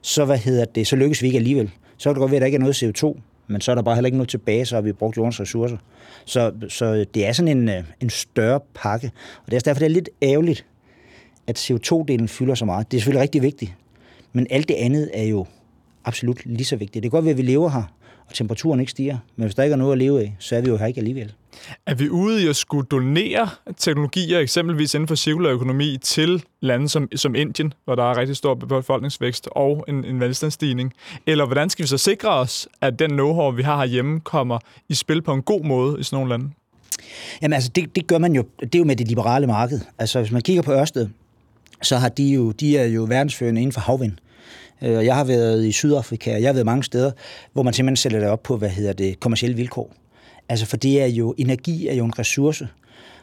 så, 0.00 0.24
hvad 0.24 0.38
hedder 0.38 0.64
det, 0.64 0.86
så 0.86 0.96
lykkes 0.96 1.22
vi 1.22 1.26
ikke 1.26 1.38
alligevel. 1.38 1.70
Så 1.96 2.08
kan 2.08 2.14
det 2.14 2.20
godt 2.20 2.30
være, 2.30 2.36
at 2.36 2.40
der 2.40 2.46
ikke 2.46 2.56
er 2.56 2.60
noget 2.60 2.82
CO2, 2.82 3.20
men 3.46 3.60
så 3.60 3.70
er 3.70 3.74
der 3.74 3.82
bare 3.82 3.94
heller 3.94 4.06
ikke 4.06 4.16
noget 4.16 4.28
tilbage, 4.28 4.66
så 4.66 4.74
har 4.74 4.82
vi 4.82 4.92
brugt 4.92 5.16
jordens 5.16 5.40
ressourcer. 5.40 5.76
Så, 6.24 6.52
så 6.68 7.04
det 7.14 7.26
er 7.26 7.32
sådan 7.32 7.58
en, 7.58 7.68
øh, 7.68 7.84
en 8.00 8.10
større 8.10 8.60
pakke, 8.74 9.10
og 9.44 9.50
det 9.50 9.56
er 9.56 9.60
derfor, 9.60 9.78
det 9.78 9.86
er 9.86 9.90
lidt 9.90 10.08
ærgerligt, 10.22 10.66
at 11.46 11.70
CO2-delen 11.70 12.26
fylder 12.26 12.54
så 12.54 12.64
meget. 12.64 12.90
Det 12.90 12.96
er 12.96 13.00
selvfølgelig 13.00 13.22
rigtig 13.22 13.42
vigtigt, 13.42 13.74
men 14.32 14.46
alt 14.50 14.68
det 14.68 14.74
andet 14.74 15.10
er 15.14 15.24
jo 15.24 15.46
absolut 16.04 16.46
lige 16.46 16.64
så 16.64 16.76
vigtigt. 16.76 17.02
Det 17.02 17.02
kan 17.02 17.10
godt 17.10 17.24
være, 17.24 17.32
at 17.32 17.38
vi 17.38 17.42
lever 17.42 17.68
her, 17.68 17.94
og 18.26 18.34
temperaturen 18.34 18.80
ikke 18.80 18.90
stiger. 18.90 19.18
Men 19.36 19.44
hvis 19.44 19.54
der 19.54 19.62
ikke 19.62 19.72
er 19.72 19.78
noget 19.78 19.92
at 19.92 19.98
leve 19.98 20.20
af, 20.20 20.36
så 20.38 20.56
er 20.56 20.60
vi 20.60 20.68
jo 20.68 20.76
her 20.76 20.86
ikke 20.86 20.98
alligevel. 20.98 21.32
Er 21.86 21.94
vi 21.94 22.08
ude 22.08 22.44
i 22.44 22.48
at 22.48 22.56
skulle 22.56 22.86
donere 22.90 23.48
teknologier, 23.76 24.38
eksempelvis 24.38 24.94
inden 24.94 25.08
for 25.08 25.14
cirkulær 25.14 25.50
økonomi, 25.50 25.98
til 26.02 26.44
lande 26.60 26.88
som, 26.88 27.08
som 27.16 27.34
Indien, 27.34 27.74
hvor 27.84 27.94
der 27.94 28.10
er 28.10 28.16
rigtig 28.16 28.36
stor 28.36 28.54
befolkningsvækst 28.54 29.48
og 29.52 29.84
en, 29.88 30.04
en 30.04 30.20
velstandsstigning? 30.20 30.92
Eller 31.26 31.46
hvordan 31.46 31.70
skal 31.70 31.82
vi 31.82 31.88
så 31.88 31.98
sikre 31.98 32.30
os, 32.30 32.68
at 32.80 32.98
den 32.98 33.20
know-how, 33.20 33.50
vi 33.50 33.62
har 33.62 33.76
herhjemme, 33.76 34.20
kommer 34.20 34.58
i 34.88 34.94
spil 34.94 35.22
på 35.22 35.32
en 35.32 35.42
god 35.42 35.64
måde 35.64 36.00
i 36.00 36.02
sådan 36.02 36.16
nogle 36.16 36.30
lande? 36.30 36.50
Jamen 37.42 37.52
altså, 37.52 37.70
det, 37.74 37.96
det 37.96 38.06
gør 38.06 38.18
man 38.18 38.34
jo, 38.34 38.44
det 38.60 38.74
er 38.74 38.78
jo 38.78 38.84
med 38.84 38.96
det 38.96 39.08
liberale 39.08 39.46
marked. 39.46 39.80
Altså, 39.98 40.20
hvis 40.20 40.32
man 40.32 40.42
kigger 40.42 40.62
på 40.62 40.72
Ørsted, 40.72 41.08
så 41.82 41.96
har 41.96 42.08
de 42.08 42.24
jo, 42.24 42.50
de 42.50 42.78
er 42.78 42.84
jo 42.84 43.04
verdensførende 43.08 43.60
inden 43.60 43.72
for 43.72 43.80
havvind. 43.80 44.12
Øh, 44.82 45.04
jeg 45.04 45.14
har 45.14 45.24
været 45.24 45.64
i 45.64 45.72
Sydafrika, 45.72 46.34
og 46.34 46.40
jeg 46.40 46.48
har 46.48 46.52
været 46.52 46.66
mange 46.66 46.84
steder, 46.84 47.10
hvor 47.52 47.62
man 47.62 47.74
simpelthen 47.74 47.96
sætter 47.96 48.18
det 48.18 48.28
op 48.28 48.42
på, 48.42 48.56
hvad 48.56 48.68
hedder 48.68 48.92
det, 48.92 49.20
kommersielle 49.20 49.56
vilkår. 49.56 49.92
Altså, 50.48 50.66
for 50.66 50.76
det 50.76 51.02
er 51.02 51.06
jo, 51.06 51.34
energi 51.38 51.88
er 51.88 51.94
jo 51.94 52.04
en 52.04 52.18
ressource, 52.18 52.68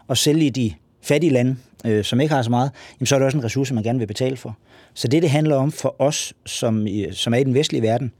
og 0.08 0.18
selv 0.18 0.42
i 0.42 0.50
de 0.50 0.74
fattige 1.02 1.34
lande, 1.34 1.56
øh, 1.86 2.04
som 2.04 2.22
ikke 2.22 2.34
har 2.34 2.42
så 2.42 2.50
meget, 2.50 2.72
jamen, 3.00 3.06
så 3.06 3.16
er 3.16 3.20
det 3.20 3.26
også 3.26 3.38
en 3.38 3.44
ressource, 3.44 3.74
man 3.74 3.84
gerne 3.84 4.00
vil 4.00 4.08
betale 4.08 4.38
for. 4.38 4.58
Så 4.94 5.08
det, 5.08 5.22
det 5.22 5.30
handler 5.30 5.56
om 5.56 5.72
for 5.72 5.96
os, 6.00 6.34
som, 6.46 6.88
øh, 6.88 7.14
som 7.14 7.34
er 7.34 7.38
i 7.38 7.44
den 7.44 7.54
vestlige 7.54 7.82
verden, 7.82 8.12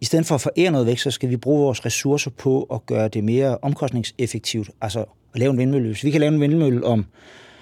i 0.00 0.04
stedet 0.04 0.26
for 0.26 0.34
at 0.34 0.40
forære 0.40 0.70
noget 0.70 0.86
væk, 0.86 0.98
så 0.98 1.10
skal 1.10 1.30
vi 1.30 1.36
bruge 1.36 1.60
vores 1.60 1.86
ressourcer 1.86 2.30
på 2.30 2.62
at 2.62 2.86
gøre 2.86 3.08
det 3.08 3.24
mere 3.24 3.58
omkostningseffektivt, 3.62 4.70
altså 4.80 5.00
at 5.34 5.40
lave 5.40 5.50
en 5.50 5.58
vindmølle. 5.58 5.86
Hvis 5.86 6.04
vi 6.04 6.10
kan 6.10 6.20
lave 6.20 6.34
en 6.34 6.40
vindmølle 6.40 6.84
om 6.84 7.06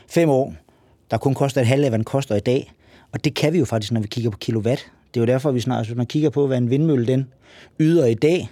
fem 0.09 0.29
år, 0.29 0.55
der 1.11 1.19
kun 1.19 1.35
koster 1.35 1.61
et 1.61 1.67
halvt 1.67 1.85
af, 1.85 1.91
hvad 1.91 1.99
den 1.99 2.05
koster 2.05 2.37
i 2.37 2.41
dag, 2.41 2.73
og 3.13 3.25
det 3.25 3.35
kan 3.35 3.53
vi 3.53 3.59
jo 3.59 3.65
faktisk, 3.65 3.93
når 3.93 4.01
vi 4.01 4.07
kigger 4.07 4.31
på 4.31 4.39
kilowatt. 4.39 4.91
Det 5.15 5.21
er 5.21 5.25
jo 5.25 5.27
derfor, 5.27 5.51
vi 5.51 5.61
snart, 5.61 5.87
hvis 5.87 5.97
man 5.97 6.07
kigger 6.07 6.31
på, 6.31 6.47
hvad 6.47 6.59
en 6.59 6.71
vindmølle 6.71 7.07
den 7.07 7.27
yder 7.81 8.07
i 8.07 8.15
dag 8.15 8.49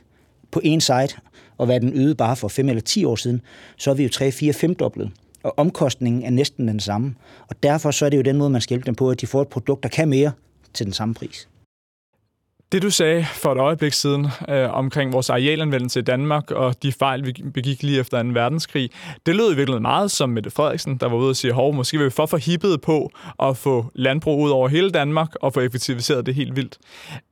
på 0.51 0.61
en 0.65 0.81
site, 0.81 1.17
og 1.59 1.67
hvad 1.67 1.81
den 1.81 1.93
ydede 1.95 2.15
bare 2.15 2.37
for 2.37 2.49
5 2.49 2.69
eller 2.69 2.83
10 2.83 3.05
år 3.05 3.17
siden, 3.17 3.41
så 3.77 3.91
er 3.91 3.95
vi 3.95 4.03
jo 4.03 4.09
3, 4.09 4.33
4, 4.33 4.53
5 4.53 4.75
doblet. 4.75 5.11
Og 5.43 5.55
omkostningen 5.57 6.23
er 6.23 6.31
næsten 6.31 6.69
den 6.69 6.81
samme. 6.81 7.15
Og 7.49 7.63
derfor 7.63 7.91
så 7.91 8.07
er 8.07 8.11
det 8.11 8.17
jo 8.17 8.23
den 8.23 8.37
måde, 8.37 8.51
man 8.51 8.61
skal 8.61 8.69
hjælpe 8.75 8.87
dem 8.87 8.95
på, 8.95 9.11
at 9.11 9.21
de 9.21 9.27
får 9.27 9.43
et 9.43 9.49
produkt, 9.49 9.83
der 9.83 9.89
kan 9.89 10.09
mere 10.09 10.33
til 10.75 10.87
den 10.87 10.93
samme 10.93 11.15
pris. 11.15 11.49
Det 12.73 12.83
du 12.83 12.91
sagde 12.91 13.25
for 13.25 13.53
et 13.53 13.59
øjeblik 13.59 13.93
siden 13.93 14.27
øh, 14.49 14.75
omkring 14.75 15.13
vores 15.13 15.31
arealanvendelse 15.31 16.01
i 16.01 16.03
Danmark 16.03 16.51
og 16.51 16.83
de 16.83 16.93
fejl, 16.93 17.27
vi 17.27 17.33
begik 17.55 17.83
lige 17.83 18.01
efter 18.01 18.23
2. 18.23 18.29
verdenskrig, 18.29 18.91
det 19.27 19.37
lød 19.37 19.53
i 19.53 19.57
virkeligheden 19.57 19.83
meget 19.83 20.11
som 20.11 20.31
Mette 20.31 20.51
Frederiksen, 20.51 20.97
der 20.97 21.09
var 21.09 21.17
ude 21.17 21.31
og 21.31 21.37
sige, 21.37 21.53
hov, 21.53 21.75
måske 21.75 21.99
vil 21.99 22.05
vi 22.05 22.11
for 22.11 22.37
hippet 22.37 22.81
på 22.81 23.11
at 23.43 23.57
få 23.57 23.91
landbrug 23.95 24.41
ud 24.41 24.51
over 24.51 24.69
hele 24.69 24.91
Danmark 24.91 25.35
og 25.35 25.55
få 25.55 25.61
effektiviseret 25.61 26.27
det 26.27 26.35
helt 26.35 26.57
vildt. 26.57 26.79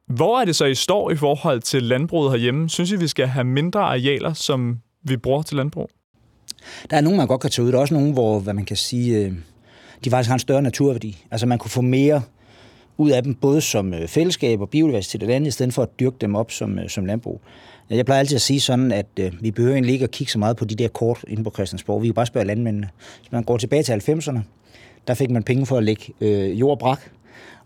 Hvor 0.06 0.40
er 0.40 0.44
det 0.44 0.56
så, 0.56 0.64
I 0.64 0.74
står 0.74 1.10
i 1.10 1.16
forhold 1.16 1.60
til 1.60 1.82
landbruget 1.82 2.30
herhjemme? 2.30 2.68
Synes 2.68 2.92
I, 2.92 2.96
vi 2.96 3.08
skal 3.08 3.26
have 3.26 3.44
mindre 3.44 3.80
arealer, 3.80 4.32
som 4.32 4.78
vi 5.02 5.16
bruger 5.16 5.42
til 5.42 5.56
landbrug? 5.56 5.90
Der 6.90 6.96
er 6.96 7.00
nogen, 7.00 7.16
man 7.18 7.26
godt 7.26 7.40
kan 7.40 7.50
tage 7.50 7.66
ud. 7.66 7.72
Der 7.72 7.78
er 7.78 7.82
også 7.82 7.94
nogen, 7.94 8.12
hvor 8.12 8.40
hvad 8.40 8.54
man 8.54 8.64
kan 8.64 8.76
sige, 8.76 9.18
øh, 9.18 9.32
de 10.04 10.10
faktisk 10.10 10.28
har 10.28 10.34
en 10.34 10.40
større 10.40 10.62
naturværdi. 10.62 11.24
Altså 11.30 11.46
man 11.46 11.58
kunne 11.58 11.70
få 11.70 11.80
mere 11.80 12.22
ud 12.98 13.10
af 13.10 13.22
dem, 13.22 13.34
både 13.34 13.60
som 13.60 13.94
øh, 13.94 14.08
fællesskab 14.08 14.60
og 14.60 14.70
biodiversitet 14.70 15.22
og 15.22 15.34
andet, 15.34 15.48
i 15.48 15.50
stedet 15.50 15.74
for 15.74 15.82
at 15.82 16.00
dyrke 16.00 16.16
dem 16.20 16.34
op 16.34 16.50
som, 16.50 16.78
øh, 16.78 16.88
som 16.88 17.06
landbrug. 17.06 17.40
Jeg 17.90 18.04
plejer 18.04 18.18
altid 18.18 18.34
at 18.34 18.42
sige 18.42 18.60
sådan, 18.60 18.92
at 18.92 19.06
øh, 19.20 19.32
vi 19.40 19.50
behøver 19.50 19.74
egentlig 19.74 19.92
ikke 19.92 20.04
at 20.04 20.10
kigge 20.10 20.30
så 20.30 20.38
meget 20.38 20.56
på 20.56 20.64
de 20.64 20.74
der 20.74 20.88
kort 20.88 21.24
inde 21.28 21.44
på 21.44 21.50
Christiansborg. 21.50 22.02
Vi 22.02 22.06
kan 22.06 22.14
bare 22.14 22.26
spørge 22.26 22.46
landmændene. 22.46 22.88
Hvis 23.20 23.32
man 23.32 23.44
går 23.44 23.56
tilbage 23.56 23.82
til 23.82 23.92
90'erne, 23.92 24.38
der 25.06 25.14
fik 25.14 25.30
man 25.30 25.42
penge 25.42 25.66
for 25.66 25.76
at 25.76 25.84
lægge 25.84 26.12
øh, 26.20 26.60
jordbrak. 26.60 27.00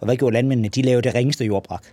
Og 0.01 0.05
hvad 0.05 0.17
gjorde 0.17 0.35
landmændene? 0.35 0.69
De 0.69 0.83
lavede 0.83 1.03
det 1.03 1.15
ringeste 1.15 1.45
jordbrak. 1.45 1.85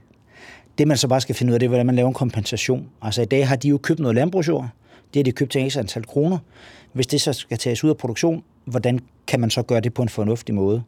Det 0.77 0.88
man 0.88 0.98
så 0.98 1.08
bare 1.08 1.22
skal 1.22 1.36
finde 1.36 1.51
ud 1.51 1.53
af, 1.53 1.60
det 1.60 1.65
er, 1.65 1.70
hvordan 1.70 1.86
man 1.86 1.96
laver 1.96 2.08
en 2.08 2.13
kompensation. 2.13 2.89
Altså 3.01 3.22
i 3.22 3.25
dag 3.25 3.48
har 3.48 3.56
de 3.56 3.67
jo 3.67 3.77
købt 3.77 4.00
noget 4.00 4.15
landbrugsjord. 4.15 4.70
Det 5.13 5.20
har 5.20 5.24
de 5.24 5.32
købt 5.32 5.51
til 5.51 5.62
en 5.62 5.72
antal 5.77 6.06
kroner. 6.06 6.38
Hvis 6.94 7.08
det 7.08 7.22
så 7.22 7.34
skal 7.34 7.58
tages 7.58 7.84
ud 7.84 7.89
af 7.89 7.98
produktion, 7.98 8.44
hvordan 8.65 9.00
kan 9.27 9.39
man 9.39 9.50
så 9.50 9.62
gøre 9.62 9.79
det 9.79 9.94
på 9.94 10.01
en 10.01 10.10
fornuftig 10.10 10.56
måde? 10.56 10.84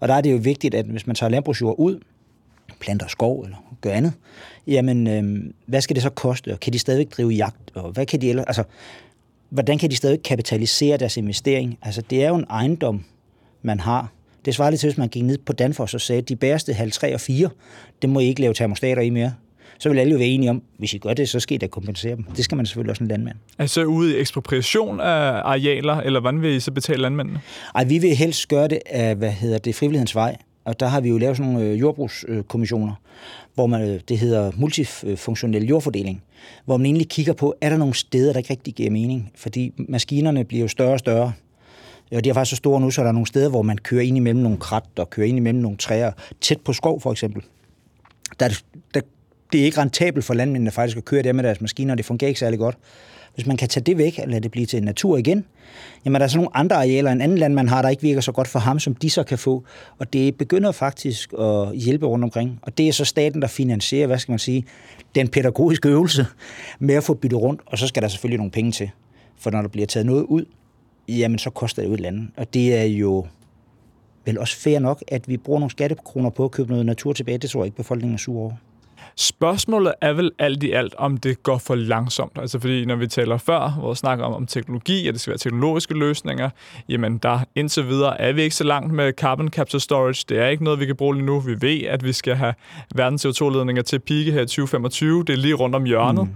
Og 0.00 0.08
der 0.08 0.14
er 0.14 0.20
det 0.20 0.32
jo 0.32 0.36
vigtigt, 0.36 0.74
at 0.74 0.86
hvis 0.86 1.06
man 1.06 1.16
tager 1.16 1.30
landbrugsjord 1.30 1.74
ud, 1.78 2.00
planter 2.80 3.06
skov 3.06 3.42
eller 3.42 3.56
gør 3.80 3.90
andet, 3.90 4.12
jamen, 4.66 5.06
øh, 5.06 5.52
hvad 5.66 5.80
skal 5.80 5.96
det 5.96 6.02
så 6.02 6.10
koste? 6.10 6.52
Og 6.52 6.60
kan 6.60 6.72
de 6.72 6.78
stadigvæk 6.78 7.16
drive 7.16 7.30
jagt? 7.30 7.70
Og 7.74 7.90
hvad 7.90 8.06
kan 8.06 8.20
de 8.20 8.30
ellers, 8.30 8.46
altså, 8.46 8.64
hvordan 9.48 9.78
kan 9.78 9.90
de 9.90 9.96
stadig 9.96 10.22
kapitalisere 10.22 10.96
deres 10.96 11.16
investering? 11.16 11.78
Altså, 11.82 12.02
det 12.10 12.24
er 12.24 12.28
jo 12.28 12.36
en 12.36 12.46
ejendom, 12.50 13.04
man 13.62 13.80
har. 13.80 14.12
Det 14.44 14.54
svarer 14.54 14.70
lidt 14.70 14.80
til, 14.80 14.86
hvis 14.88 14.98
man 14.98 15.08
gik 15.08 15.22
ned 15.22 15.38
på 15.38 15.52
Danfoss 15.52 15.94
og 15.94 16.00
sagde, 16.00 16.22
at 16.22 16.28
de 16.28 16.36
bæreste 16.36 16.72
halv 16.72 16.92
3 16.92 17.14
og 17.14 17.20
4, 17.20 17.50
det 18.02 18.10
må 18.10 18.20
I 18.20 18.24
ikke 18.24 18.40
lave 18.40 18.54
termostater 18.54 19.02
i 19.02 19.10
mere 19.10 19.32
så 19.78 19.88
vil 19.88 19.98
alle 19.98 20.12
jo 20.12 20.18
være 20.18 20.28
enige 20.28 20.50
om, 20.50 20.62
hvis 20.78 20.94
I 20.94 20.98
gør 20.98 21.14
det, 21.14 21.28
så 21.28 21.40
skal 21.40 21.54
I 21.54 21.58
da 21.58 21.66
kompensere 21.66 22.16
dem. 22.16 22.24
Det 22.36 22.44
skal 22.44 22.56
man 22.56 22.66
selvfølgelig 22.66 22.90
også 22.90 23.04
en 23.04 23.08
landmand. 23.08 23.36
Er 23.58 23.66
så 23.66 23.84
ude 23.84 24.16
i 24.16 24.20
ekspropriation 24.20 25.00
af 25.00 25.42
arealer, 25.44 25.96
eller 25.96 26.20
hvordan 26.20 26.42
vil 26.42 26.50
I 26.50 26.60
så 26.60 26.70
betale 26.70 27.02
landmændene? 27.02 27.40
Ej, 27.74 27.84
vi 27.84 27.98
vil 27.98 28.16
helst 28.16 28.48
gøre 28.48 28.68
det 28.68 28.78
af, 28.86 29.16
hvad 29.16 29.30
hedder 29.30 29.58
det, 29.58 29.74
frivillighedens 29.74 30.14
vej. 30.14 30.36
Og 30.64 30.80
der 30.80 30.86
har 30.86 31.00
vi 31.00 31.08
jo 31.08 31.18
lavet 31.18 31.36
sådan 31.36 31.52
nogle 31.52 31.68
øh, 31.68 31.80
jordbrugskommissioner, 31.80 32.92
hvor 33.54 33.66
man, 33.66 33.88
øh, 33.88 34.00
det 34.08 34.18
hedder 34.18 34.52
multifunktionel 34.56 35.66
jordfordeling, 35.66 36.22
hvor 36.64 36.76
man 36.76 36.86
egentlig 36.86 37.08
kigger 37.08 37.32
på, 37.32 37.54
er 37.60 37.70
der 37.70 37.76
nogle 37.76 37.94
steder, 37.94 38.32
der 38.32 38.38
ikke 38.38 38.50
rigtig 38.50 38.74
giver 38.74 38.90
mening? 38.90 39.32
Fordi 39.34 39.72
maskinerne 39.78 40.44
bliver 40.44 40.62
jo 40.62 40.68
større 40.68 40.92
og 40.92 40.98
større, 40.98 41.32
og 42.12 42.24
de 42.24 42.28
er 42.28 42.34
faktisk 42.34 42.50
så 42.50 42.56
store 42.56 42.80
nu, 42.80 42.90
så 42.90 43.02
der 43.02 43.08
er 43.08 43.12
nogle 43.12 43.26
steder, 43.26 43.48
hvor 43.48 43.62
man 43.62 43.78
kører 43.78 44.02
ind 44.02 44.16
imellem 44.16 44.42
nogle 44.42 44.58
krat 44.58 44.84
og 44.96 45.10
kører 45.10 45.26
ind 45.26 45.36
imellem 45.36 45.62
nogle 45.62 45.76
træer, 45.76 46.12
tæt 46.40 46.60
på 46.60 46.72
skov 46.72 47.00
for 47.00 47.12
eksempel 47.12 47.42
der, 48.40 48.62
der, 48.94 49.00
det 49.52 49.60
er 49.60 49.64
ikke 49.64 49.80
rentabelt 49.80 50.24
for 50.24 50.34
landmændene 50.34 50.70
faktisk 50.70 50.96
at 50.96 51.04
køre 51.04 51.22
det 51.22 51.34
med 51.34 51.44
deres 51.44 51.60
maskiner, 51.60 51.94
og 51.94 51.98
det 51.98 52.06
fungerer 52.06 52.28
ikke 52.28 52.40
særlig 52.40 52.58
godt. 52.58 52.78
Hvis 53.34 53.46
man 53.46 53.56
kan 53.56 53.68
tage 53.68 53.84
det 53.84 53.98
væk 53.98 54.20
og 54.22 54.28
lade 54.28 54.40
det 54.40 54.50
blive 54.50 54.66
til 54.66 54.82
natur 54.82 55.16
igen, 55.16 55.44
jamen 56.04 56.20
der 56.20 56.24
er 56.24 56.28
så 56.28 56.36
nogle 56.36 56.56
andre 56.56 56.76
arealer, 56.76 57.12
en 57.12 57.20
anden 57.20 57.38
landmand 57.38 57.68
har, 57.68 57.82
der 57.82 57.88
ikke 57.88 58.02
virker 58.02 58.20
så 58.20 58.32
godt 58.32 58.48
for 58.48 58.58
ham, 58.58 58.78
som 58.78 58.94
de 58.94 59.10
så 59.10 59.22
kan 59.22 59.38
få. 59.38 59.64
Og 59.98 60.12
det 60.12 60.34
begynder 60.34 60.72
faktisk 60.72 61.32
at 61.32 61.76
hjælpe 61.76 62.06
rundt 62.06 62.24
omkring. 62.24 62.58
Og 62.62 62.78
det 62.78 62.88
er 62.88 62.92
så 62.92 63.04
staten, 63.04 63.42
der 63.42 63.48
finansierer, 63.48 64.06
hvad 64.06 64.18
skal 64.18 64.32
man 64.32 64.38
sige, 64.38 64.64
den 65.14 65.28
pædagogiske 65.28 65.88
øvelse 65.88 66.26
med 66.78 66.94
at 66.94 67.04
få 67.04 67.14
byttet 67.14 67.40
rundt, 67.40 67.60
og 67.66 67.78
så 67.78 67.86
skal 67.86 68.02
der 68.02 68.08
selvfølgelig 68.08 68.38
nogle 68.38 68.50
penge 68.50 68.72
til. 68.72 68.90
For 69.38 69.50
når 69.50 69.62
der 69.62 69.68
bliver 69.68 69.86
taget 69.86 70.06
noget 70.06 70.22
ud, 70.22 70.44
jamen 71.08 71.38
så 71.38 71.50
koster 71.50 71.82
det 71.82 71.88
jo 71.88 71.94
et 71.94 71.98
eller 71.98 72.08
andet. 72.08 72.28
Og 72.36 72.54
det 72.54 72.76
er 72.76 72.84
jo 72.84 73.26
vel 74.24 74.38
også 74.38 74.56
fair 74.56 74.78
nok, 74.78 75.04
at 75.08 75.28
vi 75.28 75.36
bruger 75.36 75.60
nogle 75.60 75.70
skattekroner 75.70 76.30
på 76.30 76.44
at 76.44 76.50
købe 76.50 76.70
noget 76.70 76.86
natur 76.86 77.12
tilbage. 77.12 77.38
Det 77.38 77.50
tror 77.50 77.60
jeg 77.60 77.66
ikke, 77.66 77.76
befolkningen 77.76 78.14
er 78.14 78.18
sur 78.18 78.40
over. 78.40 78.52
Spørgsmålet 79.16 79.94
er 80.00 80.12
vel 80.12 80.30
alt 80.38 80.62
i 80.62 80.70
alt, 80.70 80.94
om 80.98 81.16
det 81.16 81.42
går 81.42 81.58
for 81.58 81.74
langsomt. 81.74 82.38
Altså 82.38 82.60
fordi, 82.60 82.84
når 82.84 82.96
vi 82.96 83.06
taler 83.06 83.38
før, 83.38 83.70
hvor 83.70 83.90
vi 83.90 83.96
snakker 83.96 84.24
om, 84.24 84.34
om 84.34 84.46
teknologi, 84.46 85.08
at 85.08 85.14
det 85.14 85.20
skal 85.20 85.30
være 85.30 85.38
teknologiske 85.38 85.94
løsninger, 85.94 86.50
jamen 86.88 87.18
der 87.18 87.40
indtil 87.54 87.88
videre 87.88 88.20
er 88.20 88.32
vi 88.32 88.42
ikke 88.42 88.56
så 88.56 88.64
langt 88.64 88.92
med 88.92 89.12
carbon 89.12 89.48
capture 89.48 89.80
storage. 89.80 90.24
Det 90.28 90.38
er 90.38 90.48
ikke 90.48 90.64
noget, 90.64 90.80
vi 90.80 90.86
kan 90.86 90.96
bruge 90.96 91.14
lige 91.14 91.26
nu. 91.26 91.40
Vi 91.40 91.56
ved, 91.60 91.82
at 91.82 92.04
vi 92.04 92.12
skal 92.12 92.34
have 92.34 92.54
verdens 92.94 93.26
CO2-ledninger 93.26 93.82
til 93.82 93.98
pike 93.98 94.32
her 94.32 94.40
i 94.40 94.46
2025. 94.46 95.24
Det 95.24 95.32
er 95.32 95.36
lige 95.36 95.54
rundt 95.54 95.76
om 95.76 95.84
hjørnet. 95.84 96.24
Mm. 96.24 96.34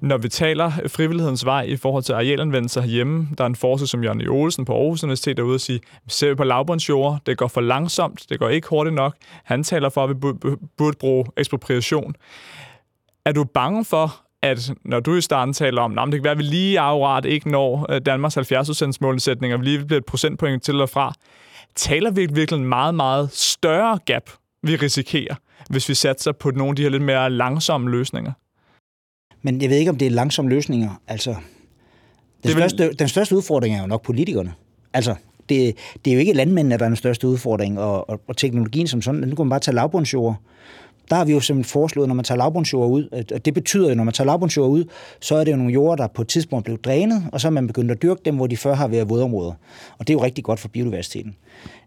Når 0.00 0.18
vi 0.18 0.28
taler 0.28 0.72
frivillighedens 0.86 1.44
vej 1.44 1.62
i 1.62 1.76
forhold 1.76 2.02
til 2.02 2.12
arealanvendelse 2.12 2.80
herhjemme, 2.80 3.28
der 3.38 3.44
er 3.44 3.48
en 3.48 3.56
forsker 3.56 3.86
som 3.86 4.04
Jørgen 4.04 4.28
Olsen 4.28 4.64
på 4.64 4.74
Aarhus 4.74 5.04
Universitet 5.04 5.36
derude 5.36 5.54
og 5.54 5.60
sige, 5.60 5.80
ser 6.08 6.28
vi 6.28 6.34
på 6.34 6.44
lavbundsjord, 6.44 7.18
det 7.26 7.38
går 7.38 7.48
for 7.48 7.60
langsomt, 7.60 8.26
det 8.28 8.38
går 8.38 8.48
ikke 8.48 8.68
hurtigt 8.68 8.94
nok. 8.94 9.14
Han 9.44 9.64
taler 9.64 9.88
for, 9.88 10.04
at 10.04 10.10
vi 10.10 10.14
burde 10.78 10.96
bruge 10.98 11.24
ekspropriation. 11.36 11.99
Er 13.24 13.32
du 13.32 13.44
bange 13.44 13.84
for, 13.84 14.20
at 14.42 14.72
når 14.84 15.00
du 15.00 15.16
i 15.16 15.20
starten 15.20 15.54
taler 15.54 15.82
om, 15.82 15.98
at 15.98 16.06
det 16.06 16.14
kan 16.14 16.24
være, 16.24 16.32
at 16.32 16.38
vi 16.38 16.42
lige 16.42 16.80
afret 16.80 17.24
ikke 17.24 17.50
når 17.50 17.86
øh, 17.92 18.00
Danmarks 18.00 18.36
70% 18.36 18.92
målsætning, 19.00 19.54
og 19.54 19.60
vi 19.60 19.64
lige 19.64 19.84
bliver 19.84 19.98
et 19.98 20.04
procentpoint 20.04 20.62
til 20.62 20.80
og 20.80 20.88
fra, 20.88 21.14
taler 21.74 22.10
vi 22.10 22.26
virkelig 22.32 22.58
en 22.58 22.68
meget, 22.68 22.94
meget 22.94 23.30
større 23.32 23.98
gap, 24.06 24.30
vi 24.62 24.76
risikerer, 24.76 25.34
hvis 25.70 25.88
vi 25.88 25.94
satser 25.94 26.32
på 26.32 26.50
nogle 26.50 26.70
af 26.70 26.76
de 26.76 26.82
her 26.82 26.90
lidt 26.90 27.02
mere 27.02 27.30
langsomme 27.30 27.90
løsninger? 27.90 28.32
Men 29.42 29.62
jeg 29.62 29.70
ved 29.70 29.76
ikke, 29.76 29.90
om 29.90 29.98
det 29.98 30.06
er 30.06 30.10
langsomme 30.10 30.50
løsninger. 30.50 30.90
Altså, 31.08 31.34
den, 32.42 32.50
største, 32.50 32.86
vil... 32.86 32.98
den 32.98 33.08
største 33.08 33.36
udfordring 33.36 33.76
er 33.76 33.80
jo 33.80 33.86
nok 33.86 34.02
politikerne. 34.02 34.52
Altså, 34.92 35.14
det, 35.48 35.76
det 36.04 36.10
er 36.10 36.14
jo 36.14 36.20
ikke 36.20 36.32
landmændene, 36.32 36.78
der 36.78 36.84
er 36.84 36.88
den 36.88 36.96
største 36.96 37.28
udfordring, 37.28 37.80
og, 37.80 38.10
og, 38.10 38.20
og 38.28 38.36
teknologien 38.36 38.86
som 38.86 39.02
sådan. 39.02 39.20
Nu 39.20 39.34
kan 39.36 39.44
man 39.44 39.50
bare 39.50 39.60
tage 39.60 39.74
lavbundsjord. 39.74 40.36
Der 41.10 41.16
har 41.16 41.24
vi 41.24 41.32
jo 41.32 41.40
simpelthen 41.40 41.70
foreslået, 41.70 42.08
når 42.08 42.14
man 42.14 42.24
tager 42.24 42.38
lavbundsjord 42.38 42.90
ud, 42.90 43.08
at 43.12 43.44
det 43.44 43.54
betyder 43.54 43.88
jo, 43.88 43.94
når 43.94 44.04
man 44.04 44.14
tager 44.14 44.26
lavbundsjord 44.26 44.70
ud, 44.70 44.84
så 45.20 45.34
er 45.34 45.44
det 45.44 45.52
jo 45.52 45.56
nogle 45.56 45.72
jorder, 45.72 45.96
der 45.96 46.06
på 46.06 46.22
et 46.22 46.28
tidspunkt 46.28 46.64
blev 46.64 46.78
drænet, 46.78 47.24
og 47.32 47.40
så 47.40 47.48
er 47.48 47.50
man 47.50 47.66
begyndt 47.66 47.90
at 47.90 48.02
dyrke 48.02 48.20
dem, 48.24 48.36
hvor 48.36 48.46
de 48.46 48.56
før 48.56 48.74
har 48.74 48.88
været 48.88 49.10
vådområder. 49.10 49.52
Og 49.98 50.06
det 50.06 50.10
er 50.10 50.14
jo 50.14 50.24
rigtig 50.24 50.44
godt 50.44 50.60
for 50.60 50.68
biodiversiteten. 50.68 51.36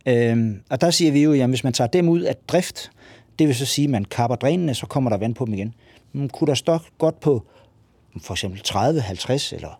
Øhm, 0.06 0.60
og 0.70 0.82
der 0.82 0.92
siger 0.92 1.12
vi 1.12 1.24
jo, 1.24 1.34
at 1.34 1.50
hvis 1.50 1.64
man 1.64 1.74
tager 1.74 1.88
dem 1.88 2.10
ud 2.10 2.22
af 2.22 2.36
drift, 2.48 2.92
det 3.40 3.48
vil 3.48 3.56
så 3.56 3.66
sige, 3.66 3.86
at 3.86 3.92
man 3.92 4.06
kapper 4.06 4.36
drænene, 4.36 4.74
så 4.74 4.86
kommer 4.86 5.10
der 5.10 5.18
vand 5.18 5.36
på 5.36 5.46
dem 5.46 5.54
igen. 5.54 5.74
Men 6.14 6.30
kunne 6.30 6.48
der 6.48 6.54
stå 6.54 6.80
godt 6.98 7.20
på 7.20 7.44
for 8.22 8.34
eksempel 8.34 8.62
30, 8.62 9.02
50 9.02 9.54
eller 9.54 9.80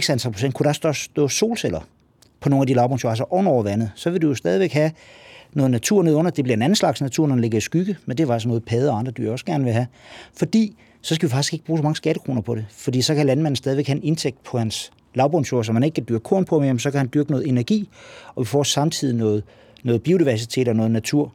x 0.00 0.10
antal 0.10 0.32
procent, 0.32 0.54
kunne 0.54 0.66
der 0.66 0.72
stå, 0.72 0.92
stå 0.92 1.28
solceller 1.28 1.80
på 2.40 2.48
nogle 2.48 2.62
af 2.62 2.66
de 2.66 2.74
lavbundsjord, 2.74 3.10
altså 3.10 3.24
ovenover 3.30 3.62
vandet, 3.62 3.90
så 3.94 4.10
vil 4.10 4.22
du 4.22 4.28
jo 4.28 4.34
stadigvæk 4.34 4.72
have 4.72 4.90
noget 5.52 5.70
natur 5.70 6.02
ned 6.02 6.14
under. 6.14 6.30
Det 6.30 6.44
bliver 6.44 6.56
en 6.56 6.62
anden 6.62 6.76
slags 6.76 7.00
natur, 7.00 7.26
når 7.26 7.34
den 7.34 7.42
ligger 7.42 7.58
i 7.58 7.60
skygge, 7.60 7.96
men 8.06 8.18
det 8.18 8.28
var 8.28 8.38
sådan 8.38 8.48
noget 8.48 8.64
padder 8.64 8.92
og 8.92 8.98
andre 8.98 9.12
dyr 9.12 9.32
også 9.32 9.44
gerne 9.44 9.64
vil 9.64 9.72
have. 9.72 9.86
Fordi 10.36 10.76
så 11.02 11.14
skal 11.14 11.28
vi 11.28 11.30
faktisk 11.30 11.52
ikke 11.52 11.64
bruge 11.64 11.78
så 11.78 11.82
mange 11.82 11.96
skattekroner 11.96 12.40
på 12.40 12.54
det, 12.54 12.66
fordi 12.70 13.02
så 13.02 13.14
kan 13.14 13.26
landmanden 13.26 13.56
stadigvæk 13.56 13.86
have 13.86 13.96
en 13.96 14.02
indtægt 14.02 14.44
på 14.44 14.58
hans 14.58 14.90
lavbundsjord, 15.14 15.64
så 15.64 15.72
man 15.72 15.82
ikke 15.82 15.94
kan 15.94 16.04
dyrke 16.08 16.22
korn 16.22 16.44
på, 16.44 16.58
men 16.58 16.78
så 16.78 16.90
kan 16.90 16.98
han 16.98 17.10
dyrke 17.14 17.30
noget 17.30 17.48
energi, 17.48 17.88
og 18.34 18.40
vi 18.40 18.46
får 18.46 18.62
samtidig 18.62 19.16
noget, 19.16 19.44
noget 19.84 20.02
biodiversitet 20.02 20.68
og 20.68 20.76
noget 20.76 20.90
natur. 20.90 21.32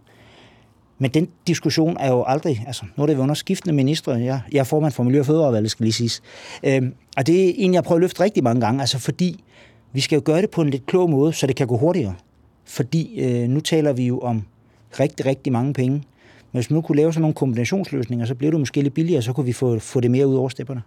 Men 0.99 1.11
den 1.11 1.29
diskussion 1.47 1.97
er 1.99 2.11
jo 2.11 2.23
aldrig, 2.27 2.63
altså 2.67 2.85
nu 2.97 3.03
er 3.03 3.07
det 3.07 3.17
under 3.17 3.35
skiftende 3.35 3.75
ministre, 3.75 4.11
jeg, 4.11 4.41
jeg 4.51 4.59
er 4.59 4.63
formand 4.63 4.91
for 4.91 5.03
Miljø- 5.03 5.19
og 5.19 5.25
Fødevarevalget, 5.25 5.71
skal 5.71 5.83
lige 5.83 5.93
siges. 5.93 6.21
Øhm, 6.63 6.93
og 7.17 7.27
det 7.27 7.49
er 7.49 7.53
en, 7.55 7.73
jeg 7.73 7.83
prøver 7.83 7.97
at 7.97 8.01
løfte 8.01 8.23
rigtig 8.23 8.43
mange 8.43 8.61
gange, 8.61 8.81
altså 8.81 8.99
fordi 8.99 9.43
vi 9.93 10.01
skal 10.01 10.15
jo 10.15 10.21
gøre 10.25 10.41
det 10.41 10.49
på 10.49 10.61
en 10.61 10.69
lidt 10.69 10.85
klog 10.85 11.09
måde, 11.09 11.33
så 11.33 11.47
det 11.47 11.55
kan 11.55 11.67
gå 11.67 11.77
hurtigere. 11.77 12.15
Fordi 12.65 13.21
øh, 13.21 13.49
nu 13.49 13.59
taler 13.59 13.93
vi 13.93 14.07
jo 14.07 14.19
om 14.19 14.43
rigtig, 14.99 15.25
rigtig 15.25 15.53
mange 15.53 15.73
penge. 15.73 15.91
Men 15.91 16.59
hvis 16.59 16.69
vi 16.69 16.75
nu 16.75 16.81
kunne 16.81 16.95
lave 16.95 17.13
sådan 17.13 17.21
nogle 17.21 17.33
kombinationsløsninger, 17.33 18.25
så 18.25 18.35
bliver 18.35 18.51
det 18.51 18.59
måske 18.59 18.81
lidt 18.81 18.93
billigere, 18.93 19.21
så 19.21 19.33
kunne 19.33 19.45
vi 19.45 19.53
få, 19.53 19.79
få 19.79 19.99
det 19.99 20.11
mere 20.11 20.27
ud 20.27 20.35
over 20.35 20.49
stepperne. 20.49 20.81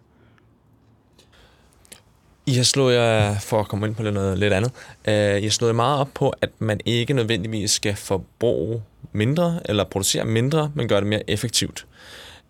I 2.47 2.55
har 2.55 2.63
slået 2.63 2.95
jer, 2.95 3.39
for 3.39 3.61
at 3.61 3.69
komme 3.69 3.87
ind 3.87 3.95
på 3.95 4.03
noget 4.03 4.39
lidt 4.39 4.53
andet, 4.53 4.73
øh, 5.09 5.39
I 5.39 5.43
har 5.43 5.51
slået 5.51 5.75
meget 5.75 6.01
op 6.01 6.09
på, 6.15 6.33
at 6.43 6.51
man 6.59 6.81
ikke 6.85 7.15
nødvendigvis 7.15 7.71
skal 7.71 7.97
forbruge 7.97 8.83
mindre, 9.13 9.61
eller 9.65 9.85
producere 9.85 10.25
mindre, 10.25 10.73
men 10.75 10.89
gøre 10.89 11.01
det 11.01 11.09
mere 11.09 11.31
effektivt. 11.31 11.87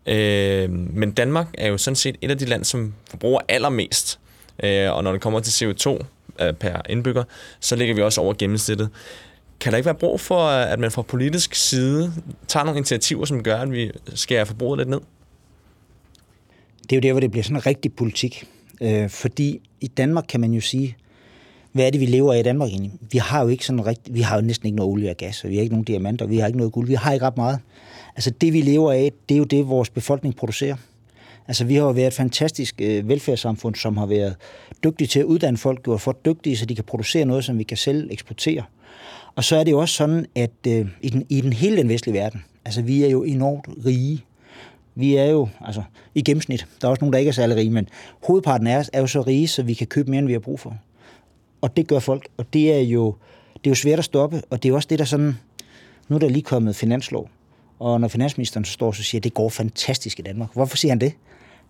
Øh, 0.06 0.70
men 0.70 1.10
Danmark 1.10 1.46
er 1.54 1.68
jo 1.68 1.78
sådan 1.78 1.96
set 1.96 2.16
et 2.20 2.30
af 2.30 2.38
de 2.38 2.44
lande, 2.44 2.64
som 2.64 2.94
forbruger 3.10 3.40
allermest. 3.48 4.20
Øh, 4.62 4.92
og 4.92 5.04
når 5.04 5.12
det 5.12 5.20
kommer 5.20 5.40
til 5.40 5.66
CO2 5.66 6.04
Øh, 6.40 6.52
per 6.52 6.82
indbygger, 6.88 7.24
så 7.60 7.76
ligger 7.76 7.94
vi 7.94 8.02
også 8.02 8.20
over 8.20 8.34
gennemsnittet. 8.38 8.88
Kan 9.60 9.72
der 9.72 9.76
ikke 9.76 9.86
være 9.86 9.94
brug 9.94 10.20
for, 10.20 10.46
øh, 10.46 10.72
at 10.72 10.78
man 10.78 10.90
fra 10.90 11.02
politisk 11.02 11.54
side 11.54 12.12
tager 12.48 12.64
nogle 12.64 12.78
initiativer, 12.78 13.24
som 13.24 13.42
gør, 13.42 13.56
at 13.56 13.72
vi 13.72 13.90
skærer 14.14 14.44
forbruget 14.44 14.78
lidt 14.78 14.88
ned? 14.88 15.00
Det 16.82 16.92
er 16.92 16.96
jo 16.96 17.00
der, 17.00 17.12
hvor 17.12 17.20
det 17.20 17.30
bliver 17.30 17.44
sådan 17.44 17.56
en 17.56 17.66
rigtig 17.66 17.92
politik. 17.92 18.44
Øh, 18.80 19.10
fordi 19.10 19.60
i 19.80 19.86
Danmark 19.86 20.24
kan 20.28 20.40
man 20.40 20.52
jo 20.52 20.60
sige, 20.60 20.96
hvad 21.72 21.86
er 21.86 21.90
det, 21.90 22.00
vi 22.00 22.06
lever 22.06 22.32
af 22.32 22.38
i 22.38 22.42
Danmark 22.42 22.68
egentlig? 22.68 22.92
Vi 23.12 23.18
har 23.18 23.42
jo 23.42 23.48
ikke 23.48 23.66
sådan 23.66 23.86
rigtig, 23.86 24.14
vi 24.14 24.20
har 24.20 24.36
jo 24.36 24.42
næsten 24.42 24.66
ikke 24.66 24.76
noget 24.76 24.92
olie 24.92 25.10
og 25.10 25.16
gas, 25.16 25.44
og 25.44 25.50
vi 25.50 25.56
har 25.56 25.62
ikke 25.62 25.74
nogen 25.74 25.84
diamanter, 25.84 26.26
vi 26.26 26.38
har 26.38 26.46
ikke 26.46 26.58
noget 26.58 26.72
guld, 26.72 26.86
vi 26.86 26.94
har 26.94 27.12
ikke 27.12 27.26
ret 27.26 27.36
meget. 27.36 27.58
Altså 28.16 28.30
det, 28.30 28.52
vi 28.52 28.60
lever 28.60 28.92
af, 28.92 29.12
det 29.28 29.34
er 29.34 29.38
jo 29.38 29.44
det, 29.44 29.68
vores 29.68 29.90
befolkning 29.90 30.36
producerer. 30.36 30.76
Altså 31.48 31.64
vi 31.64 31.74
har 31.74 31.82
jo 31.82 31.90
været 31.90 32.06
et 32.06 32.14
fantastisk 32.14 32.80
øh, 32.80 33.08
velfærdssamfund, 33.08 33.74
som 33.74 33.96
har 33.96 34.06
været 34.06 34.36
dygtige 34.84 35.08
til 35.08 35.20
at 35.20 35.24
uddanne 35.24 35.58
folk, 35.58 35.82
gjort 35.82 36.00
for 36.00 36.12
dygtige, 36.24 36.56
så 36.56 36.66
de 36.66 36.74
kan 36.74 36.84
producere 36.84 37.24
noget, 37.24 37.44
som 37.44 37.58
vi 37.58 37.62
kan 37.62 37.76
selv 37.76 38.08
eksportere. 38.10 38.62
Og 39.34 39.44
så 39.44 39.56
er 39.56 39.64
det 39.64 39.70
jo 39.70 39.78
også 39.78 39.94
sådan, 39.94 40.26
at 40.34 40.50
øh, 40.66 40.86
i, 41.02 41.08
den, 41.08 41.26
i 41.28 41.40
den 41.40 41.52
hele 41.52 41.76
den 41.76 41.88
vestlige 41.88 42.14
verden, 42.14 42.44
altså 42.64 42.82
vi 42.82 43.04
er 43.04 43.08
jo 43.08 43.22
enormt 43.22 43.68
rige. 43.86 44.24
Vi 44.94 45.16
er 45.16 45.24
jo, 45.24 45.48
altså 45.60 45.82
i 46.14 46.22
gennemsnit, 46.22 46.66
der 46.80 46.86
er 46.86 46.90
også 46.90 47.00
nogen, 47.00 47.12
der 47.12 47.18
ikke 47.18 47.28
er 47.28 47.32
særlig 47.32 47.56
rige, 47.56 47.70
men 47.70 47.88
hovedparten 48.26 48.66
af 48.66 48.76
os 48.76 48.90
er 48.92 49.00
jo 49.00 49.06
så 49.06 49.22
rige, 49.22 49.48
så 49.48 49.62
vi 49.62 49.74
kan 49.74 49.86
købe 49.86 50.10
mere, 50.10 50.18
end 50.18 50.26
vi 50.26 50.32
har 50.32 50.40
brug 50.40 50.60
for. 50.60 50.76
Og 51.60 51.76
det 51.76 51.86
gør 51.86 51.98
folk, 51.98 52.28
og 52.36 52.52
det 52.52 52.74
er 52.74 52.80
jo, 52.80 53.14
det 53.54 53.66
er 53.66 53.70
jo 53.70 53.74
svært 53.74 53.98
at 53.98 54.04
stoppe, 54.04 54.42
og 54.50 54.62
det 54.62 54.68
er 54.68 54.74
også 54.74 54.88
det, 54.90 54.98
der 54.98 55.04
sådan, 55.04 55.38
nu 56.08 56.16
er 56.16 56.20
der 56.20 56.28
lige 56.28 56.42
kommet 56.42 56.76
finanslov, 56.76 57.28
og 57.78 58.00
når 58.00 58.08
finansministeren 58.08 58.64
så 58.64 58.72
står 58.72 58.86
og 58.86 58.94
siger, 58.94 59.18
at 59.18 59.24
det 59.24 59.34
går 59.34 59.48
fantastisk 59.48 60.18
i 60.18 60.22
Danmark. 60.22 60.52
Hvorfor 60.52 60.76
siger 60.76 60.92
han 60.92 61.00
det? 61.00 61.12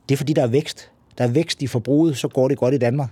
Det 0.09 0.15
er 0.15 0.17
fordi, 0.17 0.33
der 0.33 0.43
er 0.43 0.47
vækst. 0.47 0.91
Der 1.19 1.25
er 1.25 1.29
vækst 1.29 1.63
i 1.63 1.67
forbruget, 1.67 2.17
så 2.17 2.29
går 2.29 2.49
det 2.49 2.59
godt 2.59 2.75
i 2.75 2.79
Danmark. 2.79 3.11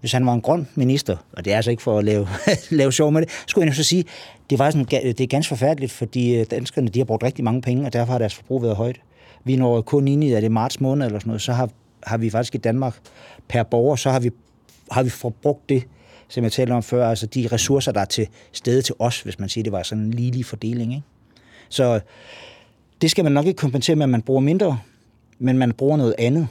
Hvis 0.00 0.12
han 0.12 0.26
var 0.26 0.34
en 0.34 0.40
grøn 0.40 0.68
minister, 0.74 1.16
og 1.32 1.44
det 1.44 1.52
er 1.52 1.56
altså 1.56 1.70
ikke 1.70 1.82
for 1.82 1.98
at 1.98 2.04
lave, 2.04 2.28
lave 2.70 2.92
sjov 2.92 3.12
med 3.12 3.22
det, 3.22 3.30
skulle 3.46 3.66
jeg 3.66 3.74
så 3.74 3.84
sige, 3.84 4.04
det, 4.50 4.60
er, 4.60 4.70
sådan, 4.70 4.84
det 4.84 5.20
er 5.20 5.26
ganske 5.26 5.48
forfærdeligt, 5.48 5.92
fordi 5.92 6.34
øh, 6.34 6.46
danskerne 6.50 6.88
de 6.88 7.00
har 7.00 7.04
brugt 7.04 7.22
rigtig 7.22 7.44
mange 7.44 7.62
penge, 7.62 7.86
og 7.86 7.92
derfor 7.92 8.12
har 8.12 8.18
deres 8.18 8.34
forbrug 8.34 8.62
været 8.62 8.76
højt. 8.76 9.00
Vi 9.44 9.56
når 9.56 9.80
kun 9.80 10.08
ind 10.08 10.24
i, 10.24 10.32
at 10.32 10.42
det 10.42 10.46
er 10.46 10.50
marts 10.50 10.80
måned 10.80 11.06
eller 11.06 11.18
sådan 11.18 11.28
noget, 11.28 11.42
så 11.42 11.52
har, 11.52 11.70
har 12.02 12.16
vi 12.16 12.30
faktisk 12.30 12.54
i 12.54 12.58
Danmark 12.58 12.98
per 13.48 13.62
borger, 13.62 13.96
så 13.96 14.10
har 14.10 14.20
vi, 14.20 14.30
har 14.90 15.02
vi 15.02 15.10
forbrugt 15.10 15.68
det, 15.68 15.84
som 16.28 16.44
jeg 16.44 16.52
talte 16.52 16.72
om 16.72 16.82
før, 16.82 17.08
altså 17.08 17.26
de 17.26 17.48
ressourcer, 17.52 17.92
der 17.92 18.00
er 18.00 18.04
til 18.04 18.28
stede 18.52 18.82
til 18.82 18.94
os, 18.98 19.20
hvis 19.20 19.38
man 19.38 19.48
siger, 19.48 19.62
det 19.62 19.72
var 19.72 19.82
sådan 19.82 20.04
en 20.04 20.10
ligelig 20.10 20.46
fordeling. 20.46 20.92
Ikke? 20.92 21.04
Så 21.68 22.00
det 23.02 23.10
skal 23.10 23.24
man 23.24 23.32
nok 23.32 23.46
ikke 23.46 23.58
kompensere 23.58 23.96
med, 23.96 24.04
at 24.04 24.10
man 24.10 24.22
bruger 24.22 24.40
mindre, 24.40 24.78
men 25.42 25.58
man 25.58 25.72
bruger 25.72 25.96
noget 25.96 26.14
andet. 26.18 26.48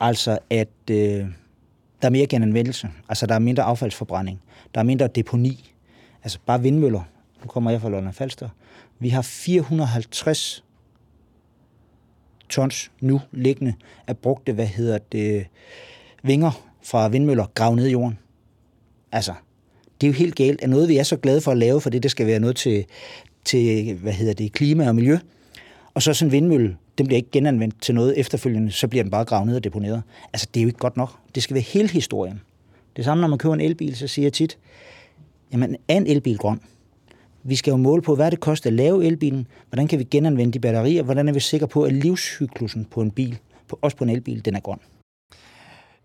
Altså 0.00 0.38
at 0.50 0.68
øh, 0.90 1.26
der 2.02 2.08
er 2.08 2.10
mere 2.10 2.26
genanvendelse. 2.26 2.88
Altså 3.08 3.26
der 3.26 3.34
er 3.34 3.38
mindre 3.38 3.62
affaldsforbrænding. 3.62 4.40
Der 4.74 4.80
er 4.80 4.84
mindre 4.84 5.06
deponi. 5.06 5.72
Altså 6.22 6.38
bare 6.46 6.62
vindmøller. 6.62 7.02
Nu 7.42 7.46
kommer 7.46 7.70
jeg 7.70 7.80
fra 7.80 7.88
London 7.88 8.12
Falster. 8.12 8.48
Vi 8.98 9.08
har 9.08 9.22
450 9.22 10.64
tons 12.48 12.90
nu 13.00 13.20
liggende 13.32 13.74
af 14.06 14.16
brugte, 14.16 14.52
hvad 14.52 14.66
hedder 14.66 14.98
det, 15.12 15.46
vinger 16.22 16.62
fra 16.82 17.08
vindmøller 17.08 17.46
gravet 17.54 17.76
ned 17.76 17.86
i 17.86 17.90
jorden. 17.90 18.18
Altså, 19.12 19.34
det 20.00 20.06
er 20.06 20.10
jo 20.10 20.14
helt 20.14 20.34
galt. 20.34 20.62
at 20.62 20.70
noget, 20.70 20.88
vi 20.88 20.96
er 20.96 21.02
så 21.02 21.16
glade 21.16 21.40
for 21.40 21.50
at 21.50 21.58
lave, 21.58 21.80
for 21.80 21.90
det, 21.90 22.02
det 22.02 22.10
skal 22.10 22.26
være 22.26 22.40
noget 22.40 22.56
til, 22.56 22.84
til 23.44 23.94
hvad 23.94 24.12
hedder 24.12 24.34
det, 24.34 24.52
klima 24.52 24.88
og 24.88 24.94
miljø. 24.94 25.18
Og 25.96 26.02
så 26.02 26.14
sådan 26.14 26.28
en 26.28 26.32
vindmølle, 26.32 26.76
den 26.98 27.06
bliver 27.06 27.16
ikke 27.16 27.30
genanvendt 27.32 27.82
til 27.82 27.94
noget 27.94 28.20
efterfølgende, 28.20 28.72
så 28.72 28.88
bliver 28.88 29.02
den 29.02 29.10
bare 29.10 29.24
gravet 29.24 29.46
ned 29.46 29.56
og 29.56 29.64
deponeret. 29.64 30.02
Altså, 30.32 30.48
det 30.54 30.60
er 30.60 30.62
jo 30.64 30.68
ikke 30.68 30.78
godt 30.78 30.96
nok. 30.96 31.12
Det 31.34 31.42
skal 31.42 31.54
være 31.54 31.62
hele 31.62 31.88
historien. 31.88 32.40
Det 32.96 33.04
samme, 33.04 33.20
når 33.20 33.28
man 33.28 33.38
køber 33.38 33.54
en 33.54 33.60
elbil, 33.60 33.96
så 33.96 34.06
siger 34.06 34.26
jeg 34.26 34.32
tit, 34.32 34.58
jamen, 35.52 35.76
er 35.88 35.96
en 35.96 36.06
elbil 36.06 36.38
grøn? 36.38 36.60
Vi 37.44 37.56
skal 37.56 37.70
jo 37.70 37.76
måle 37.76 38.02
på, 38.02 38.14
hvad 38.14 38.30
det 38.30 38.40
koster 38.40 38.70
at 38.70 38.74
lave 38.74 39.04
elbilen, 39.04 39.46
hvordan 39.70 39.88
kan 39.88 39.98
vi 39.98 40.04
genanvende 40.04 40.52
de 40.52 40.60
batterier, 40.60 41.02
hvordan 41.02 41.28
er 41.28 41.32
vi 41.32 41.40
sikre 41.40 41.68
på, 41.68 41.82
at 41.82 41.92
livscyklusen 41.92 42.84
på 42.84 43.00
en 43.00 43.10
bil, 43.10 43.38
på, 43.68 43.78
også 43.82 43.96
på 43.96 44.04
en 44.04 44.10
elbil, 44.10 44.44
den 44.44 44.56
er 44.56 44.60
grøn. 44.60 44.78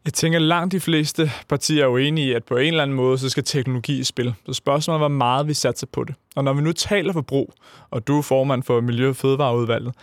Jeg 0.05 0.13
tænker, 0.13 0.39
at 0.39 0.43
langt 0.43 0.71
de 0.71 0.79
fleste 0.79 1.31
partier 1.49 1.83
er 1.83 1.87
jo 1.87 1.97
enige 1.97 2.27
i, 2.27 2.33
at 2.33 2.43
på 2.43 2.57
en 2.57 2.67
eller 2.67 2.83
anden 2.83 2.95
måde, 2.95 3.17
så 3.17 3.29
skal 3.29 3.43
teknologi 3.43 3.99
i 3.99 4.03
spil. 4.03 4.33
Så 4.45 4.53
spørgsmålet 4.53 4.95
er, 4.95 4.99
hvor 4.99 5.17
meget 5.17 5.47
vi 5.47 5.53
satser 5.53 5.87
på 5.87 6.03
det. 6.03 6.15
Og 6.35 6.43
når 6.43 6.53
vi 6.53 6.61
nu 6.61 6.71
taler 6.71 7.13
forbrug, 7.13 7.53
og 7.91 8.07
du 8.07 8.17
er 8.17 8.21
formand 8.21 8.63
for 8.63 8.81
Miljø- 8.81 9.09
og 9.09 9.15
Fødevareudvalget, 9.15 9.93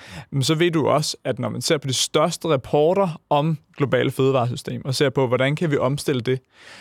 så 0.41 0.55
ved 0.55 0.71
du 0.71 0.89
også, 0.89 1.17
at 1.25 1.39
når 1.39 1.49
man 1.49 1.61
ser 1.61 1.79
på 1.79 1.89
de 1.89 1.93
største 1.93 2.49
rapporter 2.49 3.21
om 3.31 3.59
globale 3.77 4.11
fødevaresystem, 4.11 4.85
og 4.85 4.95
ser 4.95 5.11
på, 5.11 5.27
hvordan 5.27 5.57
kan 5.57 5.71
vi 5.71 5.77
omstille 5.77 6.21
det, 6.21 6.41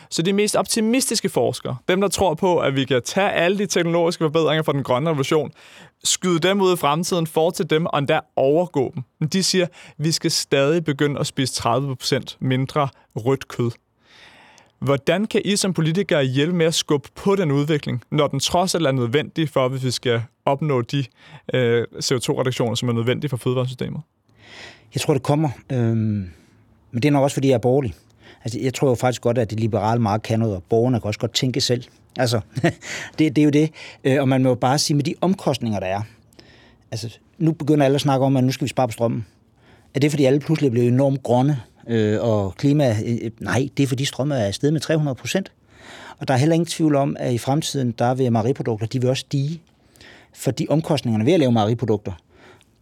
så 0.09 0.21
de 0.21 0.33
mest 0.33 0.55
optimistiske 0.55 1.29
forskere, 1.29 1.77
dem 1.87 2.01
der 2.01 2.07
tror 2.07 2.33
på, 2.33 2.59
at 2.59 2.75
vi 2.75 2.85
kan 2.85 3.01
tage 3.01 3.31
alle 3.31 3.57
de 3.57 3.65
teknologiske 3.65 4.23
forbedringer 4.23 4.63
fra 4.63 4.73
den 4.73 4.83
grønne 4.83 5.09
revolution, 5.09 5.51
skyde 6.03 6.39
dem 6.39 6.61
ud 6.61 6.73
i 6.73 6.77
fremtiden, 6.77 7.27
fortsætte 7.27 7.75
dem 7.75 7.85
og 7.85 7.99
endda 7.99 8.19
overgå 8.35 8.91
dem. 8.95 9.03
Men 9.19 9.29
de 9.29 9.43
siger, 9.43 9.65
at 9.65 9.71
vi 9.97 10.11
skal 10.11 10.31
stadig 10.31 10.85
begynde 10.85 11.19
at 11.19 11.27
spise 11.27 11.61
30% 11.67 12.37
mindre 12.39 12.89
rødt 13.15 13.47
kød. 13.47 13.71
Hvordan 14.79 15.25
kan 15.25 15.41
I 15.45 15.55
som 15.55 15.73
politikere 15.73 16.23
hjælpe 16.23 16.57
med 16.57 16.65
at 16.65 16.73
skubbe 16.73 17.09
på 17.15 17.35
den 17.35 17.51
udvikling, 17.51 18.01
når 18.11 18.27
den 18.27 18.39
trods 18.39 18.75
alt 18.75 18.87
er 18.87 18.91
nødvendig 18.91 19.49
for, 19.49 19.67
hvis 19.67 19.83
vi 19.83 19.91
skal 19.91 20.21
opnå 20.45 20.81
de 20.81 21.05
øh, 21.53 21.85
CO2-reduktioner, 21.95 22.75
som 22.75 22.89
er 22.89 22.93
nødvendige 22.93 23.29
for 23.29 23.37
fødevaresystemet? 23.37 24.01
Jeg 24.93 25.01
tror, 25.01 25.13
det 25.13 25.23
kommer. 25.23 25.49
Øhm, 25.71 26.29
men 26.91 27.01
det 27.01 27.05
er 27.05 27.11
nok 27.11 27.23
også, 27.23 27.33
fordi 27.33 27.47
jeg 27.47 27.53
er 27.53 27.59
borgerlig. 27.59 27.93
Altså, 28.43 28.59
jeg 28.59 28.73
tror 28.73 28.89
jo 28.89 28.95
faktisk 28.95 29.21
godt, 29.21 29.37
at 29.37 29.49
det 29.49 29.59
liberale 29.59 30.01
marked 30.01 30.23
kan 30.23 30.39
noget, 30.39 30.55
og 30.55 30.63
borgerne 30.69 30.99
kan 30.99 31.07
også 31.07 31.19
godt 31.19 31.33
tænke 31.33 31.61
selv. 31.61 31.83
Altså, 32.17 32.41
det, 33.19 33.35
det 33.35 33.37
er 33.37 33.43
jo 33.43 33.49
det. 33.49 33.71
Øh, 34.03 34.21
og 34.21 34.29
man 34.29 34.43
må 34.43 34.49
jo 34.49 34.55
bare 34.55 34.77
sige, 34.77 34.95
med 34.95 35.03
de 35.03 35.15
omkostninger, 35.21 35.79
der 35.79 35.87
er. 35.87 36.01
Altså, 36.91 37.17
nu 37.37 37.51
begynder 37.51 37.85
alle 37.85 37.95
at 37.95 38.01
snakke 38.01 38.25
om, 38.25 38.37
at 38.37 38.43
nu 38.43 38.51
skal 38.51 38.65
vi 38.65 38.69
spare 38.69 38.87
på 38.87 38.91
strømmen. 38.91 39.25
Er 39.95 39.99
det, 39.99 40.11
fordi 40.11 40.25
alle 40.25 40.39
pludselig 40.39 40.71
bliver 40.71 40.87
enormt 40.87 41.23
grønne, 41.23 41.61
øh, 41.87 42.21
og 42.21 42.55
klima... 42.57 42.89
Øh, 43.05 43.17
øh, 43.21 43.31
nej, 43.39 43.69
det 43.77 43.83
er, 43.83 43.87
fordi 43.87 44.05
strøm 44.05 44.31
er 44.31 44.35
afsted 44.35 44.71
med 44.71 44.79
300 44.79 45.15
procent. 45.15 45.51
Og 46.19 46.27
der 46.27 46.33
er 46.33 46.37
heller 46.37 46.53
ingen 46.53 46.67
tvivl 46.67 46.95
om, 46.95 47.17
at 47.19 47.33
i 47.33 47.37
fremtiden, 47.37 47.91
der 47.91 48.13
vil 48.13 48.31
mejeriprodukter, 48.31 48.87
de 48.87 49.01
vil 49.01 49.09
også 49.09 49.21
stige. 49.21 49.61
Fordi 50.33 50.67
omkostningerne 50.69 51.25
ved 51.25 51.33
at 51.33 51.39
lave 51.39 51.51
mejeriprodukter, 51.51 52.11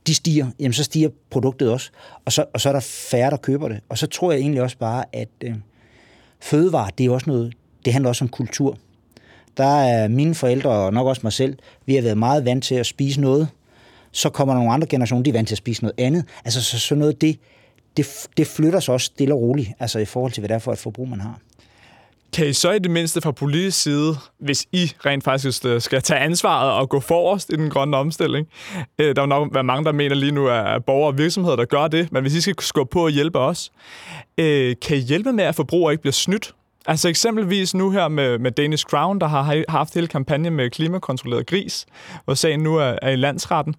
de 0.08 0.16
stiger, 0.16 0.48
jamen 0.60 0.74
så 0.74 0.84
stiger 0.84 1.10
produktet 1.30 1.72
også. 1.72 1.90
Og 2.26 2.32
så, 2.32 2.46
og 2.54 2.62
så 2.62 2.70
er 2.70 2.74
der 2.74 2.80
færre, 2.80 3.32
der 3.32 3.38
køber 3.38 3.68
det. 3.68 3.80
Og 3.90 3.98
så 3.98 4.08
tror 4.08 4.32
jeg 4.32 4.42
egentlig 4.42 4.62
også 4.62 4.78
bare, 4.78 5.06
at 5.14 5.30
øh, 5.44 5.56
fødevare, 6.40 6.90
det 6.98 7.06
er 7.06 7.12
også 7.12 7.30
noget, 7.30 7.54
det 7.86 7.94
handler 7.94 8.10
også 8.10 8.26
om 8.26 8.30
kultur. 8.30 8.78
Der 9.58 9.82
er 9.82 10.08
mine 10.08 10.36
forældre, 10.36 10.70
og 10.70 10.94
nok 10.94 11.08
også 11.08 11.22
mig 11.24 11.34
selv, 11.34 11.58
vi 11.86 11.96
har 11.96 12.02
været 12.02 12.18
meget 12.18 12.46
vant 12.46 12.64
til 12.64 12.76
at 12.76 12.86
spise 12.86 13.22
noget. 13.22 13.48
Så 14.12 14.30
kommer 14.30 14.54
nogle 14.54 14.72
andre 14.72 14.88
generationer, 14.88 15.24
de 15.24 15.30
er 15.30 15.34
vant 15.34 15.48
til 15.48 15.54
at 15.54 15.58
spise 15.58 15.82
noget 15.82 15.96
andet. 15.98 16.26
Altså 16.46 16.64
så, 16.64 16.80
så 16.80 16.96
noget, 16.96 17.22
det, 17.22 17.40
det, 17.98 18.28
det 18.38 18.48
flytter 18.48 18.80
sig 18.80 18.94
også 18.94 19.06
stille 19.06 19.34
og 19.34 19.42
roligt, 19.42 19.70
altså 19.80 20.00
i 20.00 20.06
forhold 20.06 20.32
til, 20.32 20.42
hvad 20.42 20.50
det 20.50 20.56
er 20.56 20.60
for 20.60 20.72
et 20.72 20.80
forbrug, 20.80 21.10
man 21.10 21.22
har. 21.22 21.40
Kan 22.34 22.48
I 22.48 22.54
så 22.54 22.72
i 22.72 22.80
det 22.80 22.92
mindste 22.92 23.22
fra 23.22 23.32
politisk 23.32 23.82
side, 23.82 24.16
hvis 24.40 24.66
I 24.72 24.92
rent 25.06 25.24
faktisk 25.24 25.66
øh, 25.66 25.82
skal 25.82 26.02
tage 26.02 26.20
ansvaret 26.20 26.72
og 26.72 26.90
gå 26.90 27.00
forrest 27.00 27.50
i 27.54 27.56
den 27.56 27.70
grønne 27.70 27.98
omstilling, 27.98 28.48
øh, 29.00 29.16
der 29.16 29.22
er 29.22 29.26
nok 29.26 29.54
være 29.54 29.64
mange, 29.64 29.86
der 29.86 29.92
mener 29.92 30.16
lige 30.16 30.32
nu, 30.32 30.48
at 30.48 30.86
borgere 30.86 31.08
og 31.08 31.18
virksomheder, 31.18 31.56
der 31.56 31.66
gør 31.66 31.88
det, 31.88 32.12
men 32.12 32.22
hvis 32.22 32.36
I 32.36 32.42
skal 32.42 32.56
skubbe 32.60 32.92
på 32.92 33.04
og 33.06 33.10
hjælpe 33.10 33.40
os, 33.40 33.72
øh, 34.38 34.76
kan 34.82 34.98
I 34.98 35.00
hjælpe 35.00 35.34
med, 35.34 35.44
at 35.44 35.56
forbrugere 35.56 35.94
ikke 35.94 36.02
bliver 36.02 36.14
snydt? 36.14 36.54
Altså 36.88 37.10
eksempelvis 37.10 37.74
nu 37.74 37.92
her 37.92 38.08
med, 38.08 38.40
med 38.40 38.52
Danish 38.52 38.86
Crown, 38.86 39.20
der 39.20 39.28
har 39.28 39.72
haft 39.72 39.94
hele 39.94 40.08
kampagne 40.08 40.50
med 40.50 40.70
klimakontrolleret 40.70 41.48
gris, 41.48 41.86
hvor 42.26 42.34
sagen 42.34 42.60
nu 42.60 42.76
er, 42.76 42.96
er 43.02 43.10
i 43.10 43.16
landsretten. 43.16 43.76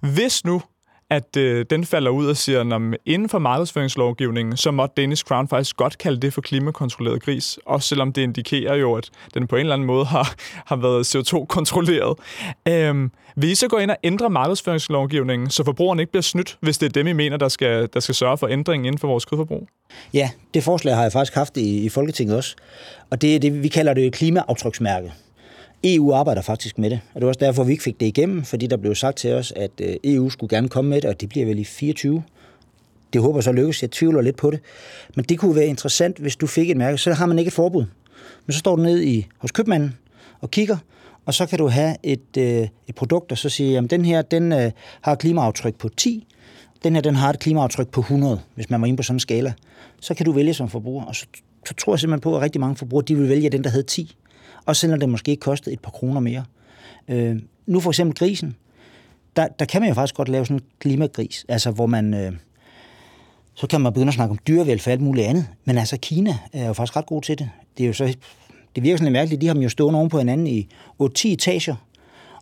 Hvis 0.00 0.44
nu 0.44 0.62
at 1.10 1.36
øh, 1.36 1.66
den 1.70 1.84
falder 1.84 2.10
ud 2.10 2.26
og 2.26 2.36
siger, 2.36 2.74
at 2.74 2.98
inden 3.06 3.28
for 3.28 3.38
markedsføringslovgivningen, 3.38 4.56
så 4.56 4.70
måtte 4.70 5.02
Danish 5.02 5.24
Crown 5.24 5.48
faktisk 5.48 5.76
godt 5.76 5.98
kalde 5.98 6.20
det 6.20 6.34
for 6.34 6.40
klimakontrolleret 6.40 7.22
gris, 7.22 7.58
også 7.66 7.88
selvom 7.88 8.12
det 8.12 8.22
indikerer 8.22 8.74
jo, 8.74 8.94
at 8.94 9.10
den 9.34 9.46
på 9.46 9.56
en 9.56 9.60
eller 9.60 9.74
anden 9.74 9.86
måde 9.86 10.04
har, 10.04 10.34
har 10.66 10.76
været 10.76 11.16
CO2-kontrolleret. 11.16 12.18
Øhm, 12.68 13.10
vil 13.36 13.50
I 13.50 13.54
så 13.54 13.68
gå 13.68 13.76
ind 13.76 13.90
og 13.90 13.96
ændre 14.04 14.30
markedsføringslovgivningen, 14.30 15.50
så 15.50 15.64
forbrugerne 15.64 16.02
ikke 16.02 16.12
bliver 16.12 16.22
snydt, 16.22 16.58
hvis 16.60 16.78
det 16.78 16.86
er 16.86 16.90
dem, 16.90 17.06
I 17.06 17.12
mener, 17.12 17.36
der 17.36 17.48
skal, 17.48 17.88
der 17.94 18.00
skal 18.00 18.14
sørge 18.14 18.38
for 18.38 18.46
ændringen 18.46 18.86
inden 18.86 18.98
for 18.98 19.08
vores 19.08 19.24
kødforbrug? 19.24 19.68
Ja, 20.14 20.30
det 20.54 20.64
forslag 20.64 20.94
har 20.94 21.02
jeg 21.02 21.12
faktisk 21.12 21.34
haft 21.34 21.56
i, 21.56 21.84
i 21.84 21.88
Folketinget 21.88 22.36
også. 22.36 22.56
Og 23.10 23.22
det 23.22 23.34
er 23.34 23.38
det, 23.40 23.62
vi 23.62 23.68
kalder 23.68 23.94
det 23.94 24.12
klimaaftryksmærke. 24.12 25.12
EU 25.84 26.12
arbejder 26.12 26.42
faktisk 26.42 26.78
med 26.78 26.90
det, 26.90 27.00
og 27.14 27.20
det 27.20 27.22
var 27.22 27.28
også 27.28 27.40
derfor, 27.40 27.64
vi 27.64 27.72
ikke 27.72 27.84
fik 27.84 28.00
det 28.00 28.06
igennem, 28.06 28.44
fordi 28.44 28.66
der 28.66 28.76
blev 28.76 28.94
sagt 28.94 29.16
til 29.16 29.34
os, 29.34 29.52
at 29.56 29.70
øh, 29.80 29.96
EU 30.04 30.30
skulle 30.30 30.56
gerne 30.56 30.68
komme 30.68 30.90
med 30.90 31.00
det, 31.00 31.10
og 31.10 31.20
det 31.20 31.28
bliver 31.28 31.46
vel 31.46 31.58
i 31.58 31.64
24. 31.64 32.22
Det 33.12 33.20
håber 33.20 33.40
så 33.40 33.52
lykkes. 33.52 33.82
Jeg 33.82 33.90
tvivler 33.90 34.20
lidt 34.20 34.36
på 34.36 34.50
det. 34.50 34.60
Men 35.16 35.24
det 35.24 35.38
kunne 35.38 35.56
være 35.56 35.66
interessant, 35.66 36.18
hvis 36.18 36.36
du 36.36 36.46
fik 36.46 36.70
et 36.70 36.76
mærke. 36.76 36.98
Så 36.98 37.12
har 37.12 37.26
man 37.26 37.38
ikke 37.38 37.48
et 37.48 37.52
forbud. 37.52 37.84
Men 38.46 38.52
så 38.52 38.58
står 38.58 38.76
du 38.76 38.82
ned 38.82 39.02
i, 39.02 39.26
hos 39.38 39.52
købmanden 39.52 39.96
og 40.40 40.50
kigger, 40.50 40.76
og 41.26 41.34
så 41.34 41.46
kan 41.46 41.58
du 41.58 41.68
have 41.68 41.96
et, 42.02 42.36
øh, 42.38 42.68
et 42.88 42.94
produkt, 42.94 43.32
og 43.32 43.38
så 43.38 43.48
siger, 43.48 43.82
at 43.82 43.90
den 43.90 44.04
her 44.04 44.22
den, 44.22 44.52
øh, 44.52 44.70
har 45.00 45.12
et 45.12 45.18
klimaaftryk 45.18 45.74
på 45.74 45.88
10, 45.88 46.26
den 46.84 46.94
her 46.94 47.02
den 47.02 47.14
har 47.14 47.30
et 47.30 47.38
klimaaftryk 47.38 47.88
på 47.88 48.00
100, 48.00 48.40
hvis 48.54 48.70
man 48.70 48.80
var 48.80 48.86
inde 48.86 48.96
på 48.96 49.02
sådan 49.02 49.16
en 49.16 49.20
skala. 49.20 49.52
Så 50.00 50.14
kan 50.14 50.26
du 50.26 50.32
vælge 50.32 50.54
som 50.54 50.68
forbruger, 50.68 51.04
og 51.04 51.16
så, 51.16 51.26
så 51.66 51.74
tror 51.74 51.92
jeg 51.92 52.00
simpelthen 52.00 52.20
på, 52.20 52.36
at 52.36 52.42
rigtig 52.42 52.60
mange 52.60 52.76
forbrugere 52.76 53.04
de 53.08 53.14
vil 53.14 53.28
vælge 53.28 53.50
den, 53.50 53.64
der 53.64 53.70
hedder 53.70 53.86
10 53.86 54.16
og 54.68 54.76
selvom 54.76 55.00
det 55.00 55.08
måske 55.08 55.36
kostede 55.36 55.72
et 55.72 55.80
par 55.80 55.90
kroner 55.90 56.20
mere. 56.20 56.44
Øh, 57.08 57.36
nu 57.66 57.80
for 57.80 57.90
eksempel 57.90 58.16
grisen, 58.16 58.56
der, 59.36 59.48
der 59.58 59.64
kan 59.64 59.80
man 59.80 59.88
jo 59.88 59.94
faktisk 59.94 60.14
godt 60.14 60.28
lave 60.28 60.46
sådan 60.46 60.56
en 60.56 60.64
klimagris, 60.78 61.44
altså 61.48 61.70
hvor 61.70 61.86
man, 61.86 62.14
øh, 62.14 62.32
så 63.54 63.66
kan 63.66 63.80
man 63.80 63.92
begynde 63.92 64.08
at 64.08 64.14
snakke 64.14 64.30
om 64.30 64.38
dyrevelfærd 64.48 64.92
og 64.92 64.92
alt 64.92 65.00
muligt 65.00 65.26
andet, 65.26 65.46
men 65.64 65.78
altså 65.78 65.96
Kina 65.96 66.38
er 66.52 66.66
jo 66.66 66.72
faktisk 66.72 66.96
ret 66.96 67.06
god 67.06 67.22
til 67.22 67.38
det. 67.38 67.50
Det 67.78 67.84
er 67.84 67.86
jo 67.86 67.92
så, 67.92 68.14
det 68.74 68.82
virker 68.82 68.96
sådan 68.96 69.04
lidt 69.04 69.12
mærkeligt, 69.12 69.40
de 69.40 69.46
har 69.46 69.54
dem 69.54 69.62
jo 69.62 69.68
stående 69.68 69.98
oven 69.98 70.08
på 70.08 70.18
hinanden 70.18 70.46
i 70.46 70.68
8-10 71.02 71.28
etager, 71.28 71.74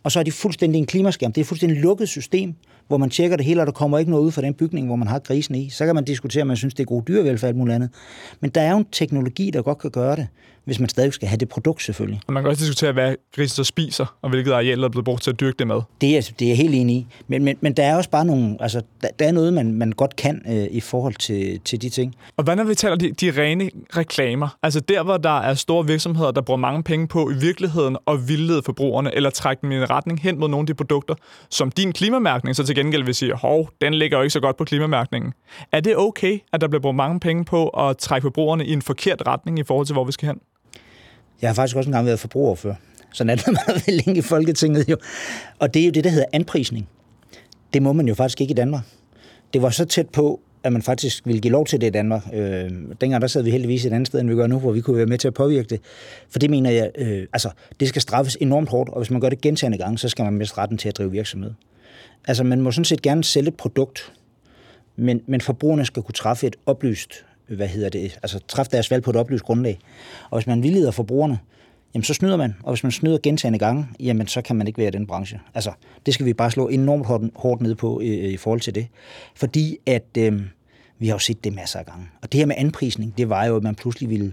og 0.02 0.12
så 0.12 0.18
er 0.18 0.22
de 0.22 0.32
fuldstændig 0.32 0.78
en 0.78 0.86
klimaskærm. 0.86 1.32
Det 1.32 1.40
er 1.40 1.44
et 1.44 1.48
fuldstændig 1.48 1.78
lukket 1.78 2.08
system, 2.08 2.54
hvor 2.88 2.96
man 2.96 3.10
tjekker 3.10 3.36
det 3.36 3.46
hele, 3.46 3.60
og 3.60 3.66
der 3.66 3.72
kommer 3.72 3.98
ikke 3.98 4.10
noget 4.10 4.24
ud 4.24 4.30
fra 4.30 4.42
den 4.42 4.54
bygning, 4.54 4.86
hvor 4.86 4.96
man 4.96 5.08
har 5.08 5.18
grisen 5.18 5.54
i. 5.54 5.70
Så 5.70 5.86
kan 5.86 5.94
man 5.94 6.04
diskutere, 6.04 6.42
om 6.42 6.46
man 6.46 6.56
synes, 6.56 6.74
det 6.74 6.82
er 6.82 6.86
god 6.86 7.02
dyrevelfærd 7.02 7.42
og 7.42 7.48
alt 7.48 7.56
muligt 7.56 7.74
andet. 7.74 7.90
Men 8.40 8.50
der 8.50 8.60
er 8.60 8.70
jo 8.70 8.78
en 8.78 8.86
teknologi, 8.92 9.50
der 9.50 9.62
godt 9.62 9.78
kan 9.78 9.90
gøre 9.90 10.16
det, 10.16 10.26
hvis 10.66 10.80
man 10.80 10.88
stadig 10.88 11.12
skal 11.12 11.28
have 11.28 11.38
det 11.38 11.48
produkt 11.48 11.82
selvfølgelig. 11.82 12.20
Og 12.26 12.32
man 12.32 12.42
kan 12.42 12.50
også 12.50 12.60
diskutere, 12.60 12.92
hvad 12.92 13.14
grisen 13.36 13.56
så 13.56 13.64
spiser, 13.64 14.16
og 14.22 14.30
hvilket 14.30 14.52
areal 14.52 14.78
der 14.78 14.84
er 14.84 14.88
blevet 14.88 15.04
brugt 15.04 15.22
til 15.22 15.30
at 15.30 15.40
dyrke 15.40 15.56
det 15.58 15.66
med. 15.66 15.80
Det 16.00 16.16
er, 16.16 16.30
det 16.38 16.44
er 16.44 16.48
jeg 16.48 16.56
helt 16.56 16.74
enig 16.74 16.96
i. 16.96 17.06
Men, 17.28 17.44
men, 17.44 17.56
men 17.60 17.72
der 17.72 17.84
er 17.84 17.96
også 17.96 18.10
bare 18.10 18.24
nogle, 18.24 18.56
altså, 18.60 18.82
der, 19.02 19.08
der 19.18 19.26
er 19.26 19.32
noget, 19.32 19.52
man, 19.52 19.72
man 19.72 19.92
godt 19.92 20.16
kan 20.16 20.42
øh, 20.48 20.66
i 20.70 20.80
forhold 20.80 21.14
til, 21.14 21.60
til 21.60 21.82
de 21.82 21.88
ting. 21.88 22.14
Og 22.36 22.44
hvad 22.44 22.56
når 22.56 22.64
vi 22.64 22.74
taler 22.74 22.96
de, 22.96 23.12
de 23.12 23.42
rene 23.42 23.70
reklamer? 23.96 24.56
Altså 24.62 24.80
der, 24.80 25.02
hvor 25.02 25.16
der 25.16 25.40
er 25.40 25.54
store 25.54 25.86
virksomheder, 25.86 26.30
der 26.30 26.40
bruger 26.40 26.58
mange 26.58 26.82
penge 26.82 27.08
på 27.08 27.30
i 27.30 27.34
virkeligheden 27.34 27.96
og 28.06 28.28
vildlede 28.28 28.62
forbrugerne, 28.62 29.14
eller 29.14 29.30
trække 29.30 29.62
dem 29.62 29.72
i 29.72 29.76
en 29.76 29.90
retning 29.90 30.20
hen 30.20 30.38
mod 30.38 30.48
nogle 30.48 30.62
af 30.62 30.66
de 30.66 30.74
produkter, 30.74 31.14
som 31.50 31.70
din 31.70 31.92
klimamærkning 31.92 32.56
så 32.56 32.64
til 32.64 32.74
gengæld 32.74 33.04
vil 33.04 33.14
sige, 33.14 33.34
hov, 33.34 33.70
den 33.80 33.94
ligger 33.94 34.16
jo 34.18 34.22
ikke 34.22 34.32
så 34.32 34.40
godt 34.40 34.56
på 34.56 34.64
klimamærkningen. 34.64 35.32
Er 35.72 35.80
det 35.80 35.96
okay, 35.96 36.38
at 36.52 36.60
der 36.60 36.68
bliver 36.68 36.80
brugt 36.80 36.96
mange 36.96 37.20
penge 37.20 37.44
på 37.44 37.68
at 37.68 37.96
trække 37.98 38.24
forbrugerne 38.24 38.66
i 38.66 38.72
en 38.72 38.82
forkert 38.82 39.22
retning 39.26 39.58
i 39.58 39.62
forhold 39.62 39.86
til, 39.86 39.92
hvor 39.92 40.04
vi 40.04 40.12
skal 40.12 40.26
hen? 40.26 40.40
Jeg 41.42 41.48
har 41.48 41.54
faktisk 41.54 41.76
også 41.76 41.88
engang 41.88 42.06
været 42.06 42.18
forbruger 42.18 42.54
før. 42.54 42.74
Sådan 43.12 43.30
er 43.30 43.34
det, 43.34 43.46
meget 43.66 43.88
længe 43.88 44.18
i 44.18 44.22
Folketinget 44.22 44.88
jo. 44.88 44.96
Og 45.58 45.74
det 45.74 45.82
er 45.82 45.86
jo 45.86 45.92
det, 45.92 46.04
der 46.04 46.10
hedder 46.10 46.26
anprisning. 46.32 46.88
Det 47.72 47.82
må 47.82 47.92
man 47.92 48.08
jo 48.08 48.14
faktisk 48.14 48.40
ikke 48.40 48.52
i 48.52 48.54
Danmark. 48.54 48.84
Det 49.52 49.62
var 49.62 49.70
så 49.70 49.84
tæt 49.84 50.08
på, 50.08 50.40
at 50.62 50.72
man 50.72 50.82
faktisk 50.82 51.26
ville 51.26 51.40
give 51.40 51.52
lov 51.52 51.66
til 51.66 51.80
det 51.80 51.86
i 51.86 51.90
Danmark. 51.90 52.22
Øh, 52.32 52.70
dengang 53.00 53.20
der 53.20 53.26
sad 53.26 53.42
vi 53.42 53.50
heldigvis 53.50 53.84
et 53.84 53.92
andet 53.92 54.06
sted, 54.06 54.20
end 54.20 54.28
vi 54.28 54.34
gør 54.34 54.46
nu, 54.46 54.58
hvor 54.58 54.72
vi 54.72 54.80
kunne 54.80 54.96
være 54.96 55.06
med 55.06 55.18
til 55.18 55.28
at 55.28 55.34
påvirke 55.34 55.68
det. 55.68 55.80
For 56.30 56.38
det 56.38 56.50
mener 56.50 56.70
jeg, 56.70 56.90
øh, 56.98 57.26
altså, 57.32 57.50
det 57.80 57.88
skal 57.88 58.02
straffes 58.02 58.36
enormt 58.40 58.68
hårdt, 58.68 58.90
og 58.90 58.96
hvis 58.98 59.10
man 59.10 59.20
gør 59.20 59.28
det 59.28 59.40
gentagende 59.40 59.78
gange, 59.78 59.98
så 59.98 60.08
skal 60.08 60.24
man 60.24 60.34
miste 60.34 60.58
retten 60.58 60.78
til 60.78 60.88
at 60.88 60.98
drive 60.98 61.10
virksomhed. 61.10 61.52
Altså, 62.26 62.44
man 62.44 62.60
må 62.60 62.70
sådan 62.70 62.84
set 62.84 63.02
gerne 63.02 63.24
sælge 63.24 63.48
et 63.48 63.56
produkt, 63.56 64.12
men, 64.96 65.22
men 65.26 65.40
forbrugerne 65.40 65.84
skal 65.84 66.02
kunne 66.02 66.12
træffe 66.12 66.46
et 66.46 66.56
oplyst, 66.66 67.24
hvad 67.48 67.68
hedder 67.68 67.88
det, 67.88 68.18
altså 68.22 68.38
træffe 68.48 68.72
deres 68.72 68.90
valg 68.90 69.02
på 69.02 69.10
et 69.10 69.16
oplyst 69.16 69.44
grundlag. 69.44 69.78
Og 70.30 70.38
hvis 70.38 70.46
man 70.46 70.62
vildleder 70.62 70.90
forbrugerne, 70.90 71.38
jamen 71.94 72.04
så 72.04 72.14
snyder 72.14 72.36
man. 72.36 72.54
Og 72.62 72.72
hvis 72.72 72.82
man 72.82 72.92
snyder 72.92 73.18
gentagende 73.22 73.58
gange, 73.58 73.86
jamen 74.00 74.26
så 74.26 74.42
kan 74.42 74.56
man 74.56 74.66
ikke 74.66 74.78
være 74.78 74.88
i 74.88 74.90
den 74.90 75.06
branche. 75.06 75.40
Altså, 75.54 75.72
det 76.06 76.14
skal 76.14 76.26
vi 76.26 76.32
bare 76.32 76.50
slå 76.50 76.68
enormt 76.68 77.06
hårdt, 77.06 77.24
hårdt 77.34 77.62
ned 77.62 77.74
på 77.74 78.00
i, 78.00 78.32
i 78.32 78.36
forhold 78.36 78.60
til 78.60 78.74
det. 78.74 78.86
Fordi 79.34 79.78
at 79.86 80.04
øh, 80.18 80.40
vi 80.98 81.06
har 81.06 81.14
jo 81.14 81.18
set 81.18 81.44
det 81.44 81.52
masser 81.52 81.78
af 81.78 81.86
gange. 81.86 82.06
Og 82.22 82.32
det 82.32 82.38
her 82.38 82.46
med 82.46 82.54
anprisning, 82.58 83.18
det 83.18 83.28
var 83.28 83.44
jo, 83.44 83.56
at 83.56 83.62
man 83.62 83.74
pludselig 83.74 84.10
ville 84.10 84.32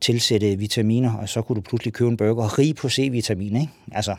tilsætte 0.00 0.56
vitaminer, 0.56 1.14
og 1.14 1.28
så 1.28 1.42
kunne 1.42 1.56
du 1.56 1.60
pludselig 1.60 1.92
købe 1.92 2.10
en 2.10 2.16
burger 2.16 2.58
rig 2.58 2.76
på 2.76 2.88
C-vitamin, 2.88 3.56
ikke? 3.56 3.72
Altså, 3.92 4.16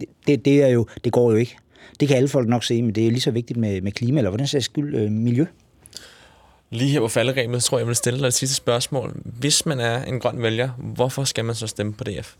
det, 0.00 0.08
det, 0.26 0.44
det, 0.44 0.62
er 0.62 0.68
jo, 0.68 0.86
det 1.04 1.12
går 1.12 1.30
jo 1.30 1.36
ikke. 1.36 1.56
Det 2.00 2.08
kan 2.08 2.16
alle 2.16 2.28
folk 2.28 2.48
nok 2.48 2.64
se, 2.64 2.82
men 2.82 2.94
det 2.94 3.06
er 3.06 3.10
lige 3.10 3.20
så 3.20 3.30
vigtigt 3.30 3.58
med, 3.58 3.80
med 3.80 3.92
klima, 3.92 4.20
eller 4.20 4.30
hvordan 4.30 4.46
sags 4.46 4.64
skyld 4.64 4.94
øh, 4.94 5.12
miljø. 5.12 5.46
Lige 6.70 6.90
her 6.90 7.00
på 7.00 7.08
falderæbet, 7.08 7.62
tror 7.62 7.78
jeg, 7.78 7.80
jeg 7.80 7.88
vil 7.88 7.96
stille 7.96 8.20
dig 8.20 8.26
et 8.26 8.34
sidste 8.34 8.56
spørgsmål. 8.56 9.16
Hvis 9.24 9.66
man 9.66 9.80
er 9.80 10.04
en 10.04 10.20
grøn 10.20 10.42
vælger, 10.42 10.68
hvorfor 10.78 11.24
skal 11.24 11.44
man 11.44 11.54
så 11.54 11.66
stemme 11.66 11.92
på 11.92 12.04
DF? 12.04 12.34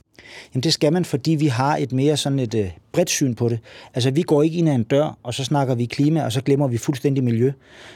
Jamen 0.54 0.62
det 0.62 0.72
skal 0.72 0.92
man, 0.92 1.04
fordi 1.04 1.30
vi 1.30 1.46
har 1.46 1.76
et 1.76 1.92
mere 1.92 2.16
sådan 2.16 2.38
et 2.38 2.54
øh, 2.54 2.70
bredt 2.92 3.10
syn 3.10 3.34
på 3.34 3.48
det. 3.48 3.58
Altså 3.94 4.10
vi 4.10 4.22
går 4.22 4.42
ikke 4.42 4.58
ind 4.58 4.68
ad 4.68 4.74
en 4.74 4.82
dør, 4.82 5.18
og 5.22 5.34
så 5.34 5.44
snakker 5.44 5.74
vi 5.74 5.84
klima, 5.84 6.24
og 6.24 6.32
så 6.32 6.40
glemmer 6.40 6.68
vi 6.68 6.78
fuldstændig 6.78 7.24
miljø. 7.24 7.52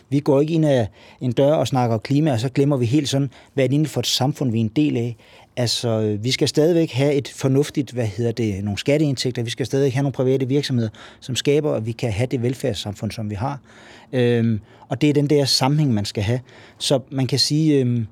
Vi 0.09 0.21
går 0.21 0.41
ikke 0.41 0.55
ind 0.55 0.67
ad 0.67 0.87
en 1.21 1.33
dør 1.33 1.53
og 1.53 1.69
snakker 1.69 1.99
klima, 1.99 2.33
og 2.33 2.41
så 2.41 2.49
glemmer 2.49 2.77
vi 2.77 2.87
helt 2.87 3.09
sådan, 3.09 3.31
hvad 3.55 3.65
er 3.65 3.69
det 3.69 3.75
inden 3.75 3.89
for 3.89 4.01
et 4.01 4.07
samfund, 4.07 4.53
vi 4.53 4.57
er 4.57 4.65
en 4.65 4.69
del 4.69 4.97
af. 4.97 5.17
Altså, 5.57 6.19
vi 6.23 6.31
skal 6.31 6.49
stadigvæk 6.49 6.91
have 6.91 7.15
et 7.15 7.29
fornuftigt, 7.29 7.91
hvad 7.91 8.07
hedder 8.07 8.33
det, 8.33 8.65
nogle 8.65 8.79
skatteindtægter. 8.79 9.43
Vi 9.43 9.51
skal 9.51 9.67
stadigvæk 9.67 9.93
have 9.93 10.03
nogle 10.03 10.13
private 10.13 10.49
virksomheder, 10.49 10.89
som 11.21 11.37
skaber, 11.37 11.73
at 11.73 11.87
vi 11.87 11.93
kan 11.93 12.13
have 12.13 12.27
det 12.27 12.43
velfærdssamfund, 12.43 13.11
som 13.11 13.31
vi 13.31 13.35
har. 13.35 13.61
Øhm, 14.13 14.61
og 14.89 15.01
det 15.01 15.09
er 15.09 15.13
den 15.13 15.31
der 15.31 15.45
sammenhæng, 15.45 15.95
man 15.95 16.05
skal 16.05 16.23
have. 16.23 16.41
Så 16.79 17.01
man 17.11 17.27
kan 17.27 17.39
sige, 17.39 17.81
øhm, 17.81 18.07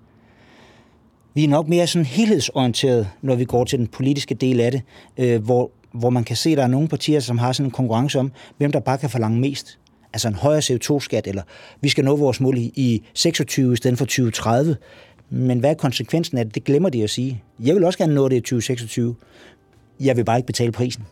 vi 1.34 1.44
er 1.44 1.48
nok 1.48 1.68
mere 1.68 1.86
sådan 1.86 2.06
helhedsorienteret, 2.06 3.08
når 3.22 3.34
vi 3.34 3.44
går 3.44 3.64
til 3.64 3.78
den 3.78 3.86
politiske 3.86 4.34
del 4.34 4.60
af 4.60 4.72
det, 4.72 4.82
øh, 5.18 5.44
hvor, 5.44 5.70
hvor 5.92 6.10
man 6.10 6.24
kan 6.24 6.36
se, 6.36 6.50
at 6.50 6.56
der 6.56 6.62
er 6.62 6.68
nogle 6.68 6.88
partier, 6.88 7.20
som 7.20 7.38
har 7.38 7.52
sådan 7.52 7.66
en 7.66 7.70
konkurrence 7.70 8.18
om, 8.18 8.32
hvem 8.56 8.72
der 8.72 8.80
bare 8.80 8.98
kan 8.98 9.10
forlange 9.10 9.40
mest. 9.40 9.78
Altså 10.12 10.28
en 10.28 10.34
højere 10.34 10.60
CO2-skat, 10.60 11.26
eller 11.26 11.42
vi 11.80 11.88
skal 11.88 12.04
nå 12.04 12.16
vores 12.16 12.40
mål 12.40 12.58
i, 12.58 12.72
i 12.74 13.02
26 13.14 13.72
i 13.72 13.76
stedet 13.76 13.98
for 13.98 14.04
2030. 14.04 14.76
Men 15.30 15.58
hvad 15.58 15.70
er 15.70 15.74
konsekvensen 15.74 16.38
af 16.38 16.44
det? 16.44 16.54
Det 16.54 16.64
glemmer 16.64 16.88
de 16.88 17.02
at 17.02 17.10
sige. 17.10 17.42
Jeg 17.60 17.74
vil 17.74 17.84
også 17.84 17.98
gerne 17.98 18.14
nå 18.14 18.28
det 18.28 18.36
i 18.36 18.40
2026. 18.40 19.16
Jeg 20.00 20.16
vil 20.16 20.24
bare 20.24 20.38
ikke 20.38 20.46
betale 20.46 20.72
prisen. 20.72 21.04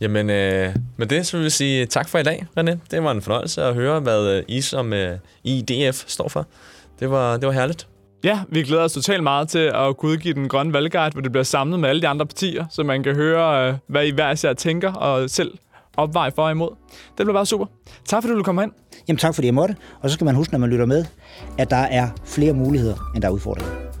Jamen, 0.00 0.30
øh, 0.30 0.76
med 0.96 1.06
det 1.06 1.26
så 1.26 1.36
vil 1.36 1.44
vi 1.44 1.50
sige 1.50 1.86
tak 1.86 2.08
for 2.08 2.18
i 2.18 2.22
dag, 2.22 2.46
René. 2.58 2.76
Det 2.90 3.02
var 3.02 3.10
en 3.10 3.22
fornøjelse 3.22 3.62
at 3.62 3.74
høre, 3.74 4.00
hvad 4.00 4.36
øh, 4.36 4.42
I 4.48 4.60
som 4.60 4.92
øh, 4.92 5.18
IDF 5.44 6.04
står 6.06 6.28
for. 6.28 6.46
Det 7.00 7.10
var, 7.10 7.36
det 7.36 7.46
var 7.46 7.52
herligt. 7.52 7.86
Ja, 8.24 8.40
vi 8.48 8.62
glæder 8.62 8.82
os 8.82 8.92
totalt 8.92 9.22
meget 9.22 9.48
til 9.48 9.58
at 9.74 9.96
kunne 9.96 10.10
udgive 10.12 10.34
den 10.34 10.48
grønne 10.48 10.72
valgguide, 10.72 11.10
hvor 11.12 11.20
det 11.20 11.32
bliver 11.32 11.44
samlet 11.44 11.80
med 11.80 11.88
alle 11.88 12.02
de 12.02 12.08
andre 12.08 12.26
partier, 12.26 12.66
så 12.70 12.82
man 12.82 13.02
kan 13.02 13.14
høre, 13.14 13.68
øh, 13.68 13.74
hvad 13.86 14.06
I 14.06 14.10
hver 14.10 14.30
især 14.30 14.52
tænker 14.52 14.92
og 14.92 15.30
selv 15.30 15.52
opveje 15.96 16.30
for 16.34 16.42
og 16.42 16.50
imod. 16.50 16.68
Det 16.90 17.16
bliver 17.16 17.32
bare 17.32 17.46
super. 17.46 17.66
Tak 18.04 18.22
fordi 18.22 18.34
du 18.34 18.42
komme 18.42 18.62
ind. 18.62 18.72
Jamen 19.08 19.18
tak 19.18 19.34
fordi 19.34 19.46
jeg 19.46 19.54
måtte. 19.54 19.76
Og 20.00 20.10
så 20.10 20.14
skal 20.14 20.24
man 20.24 20.34
huske, 20.34 20.52
når 20.52 20.58
man 20.58 20.70
lytter 20.70 20.86
med, 20.86 21.04
at 21.58 21.70
der 21.70 21.76
er 21.76 22.08
flere 22.24 22.52
muligheder, 22.52 23.10
end 23.14 23.22
der 23.22 23.28
er 23.28 23.32
udfordringer. 23.32 23.93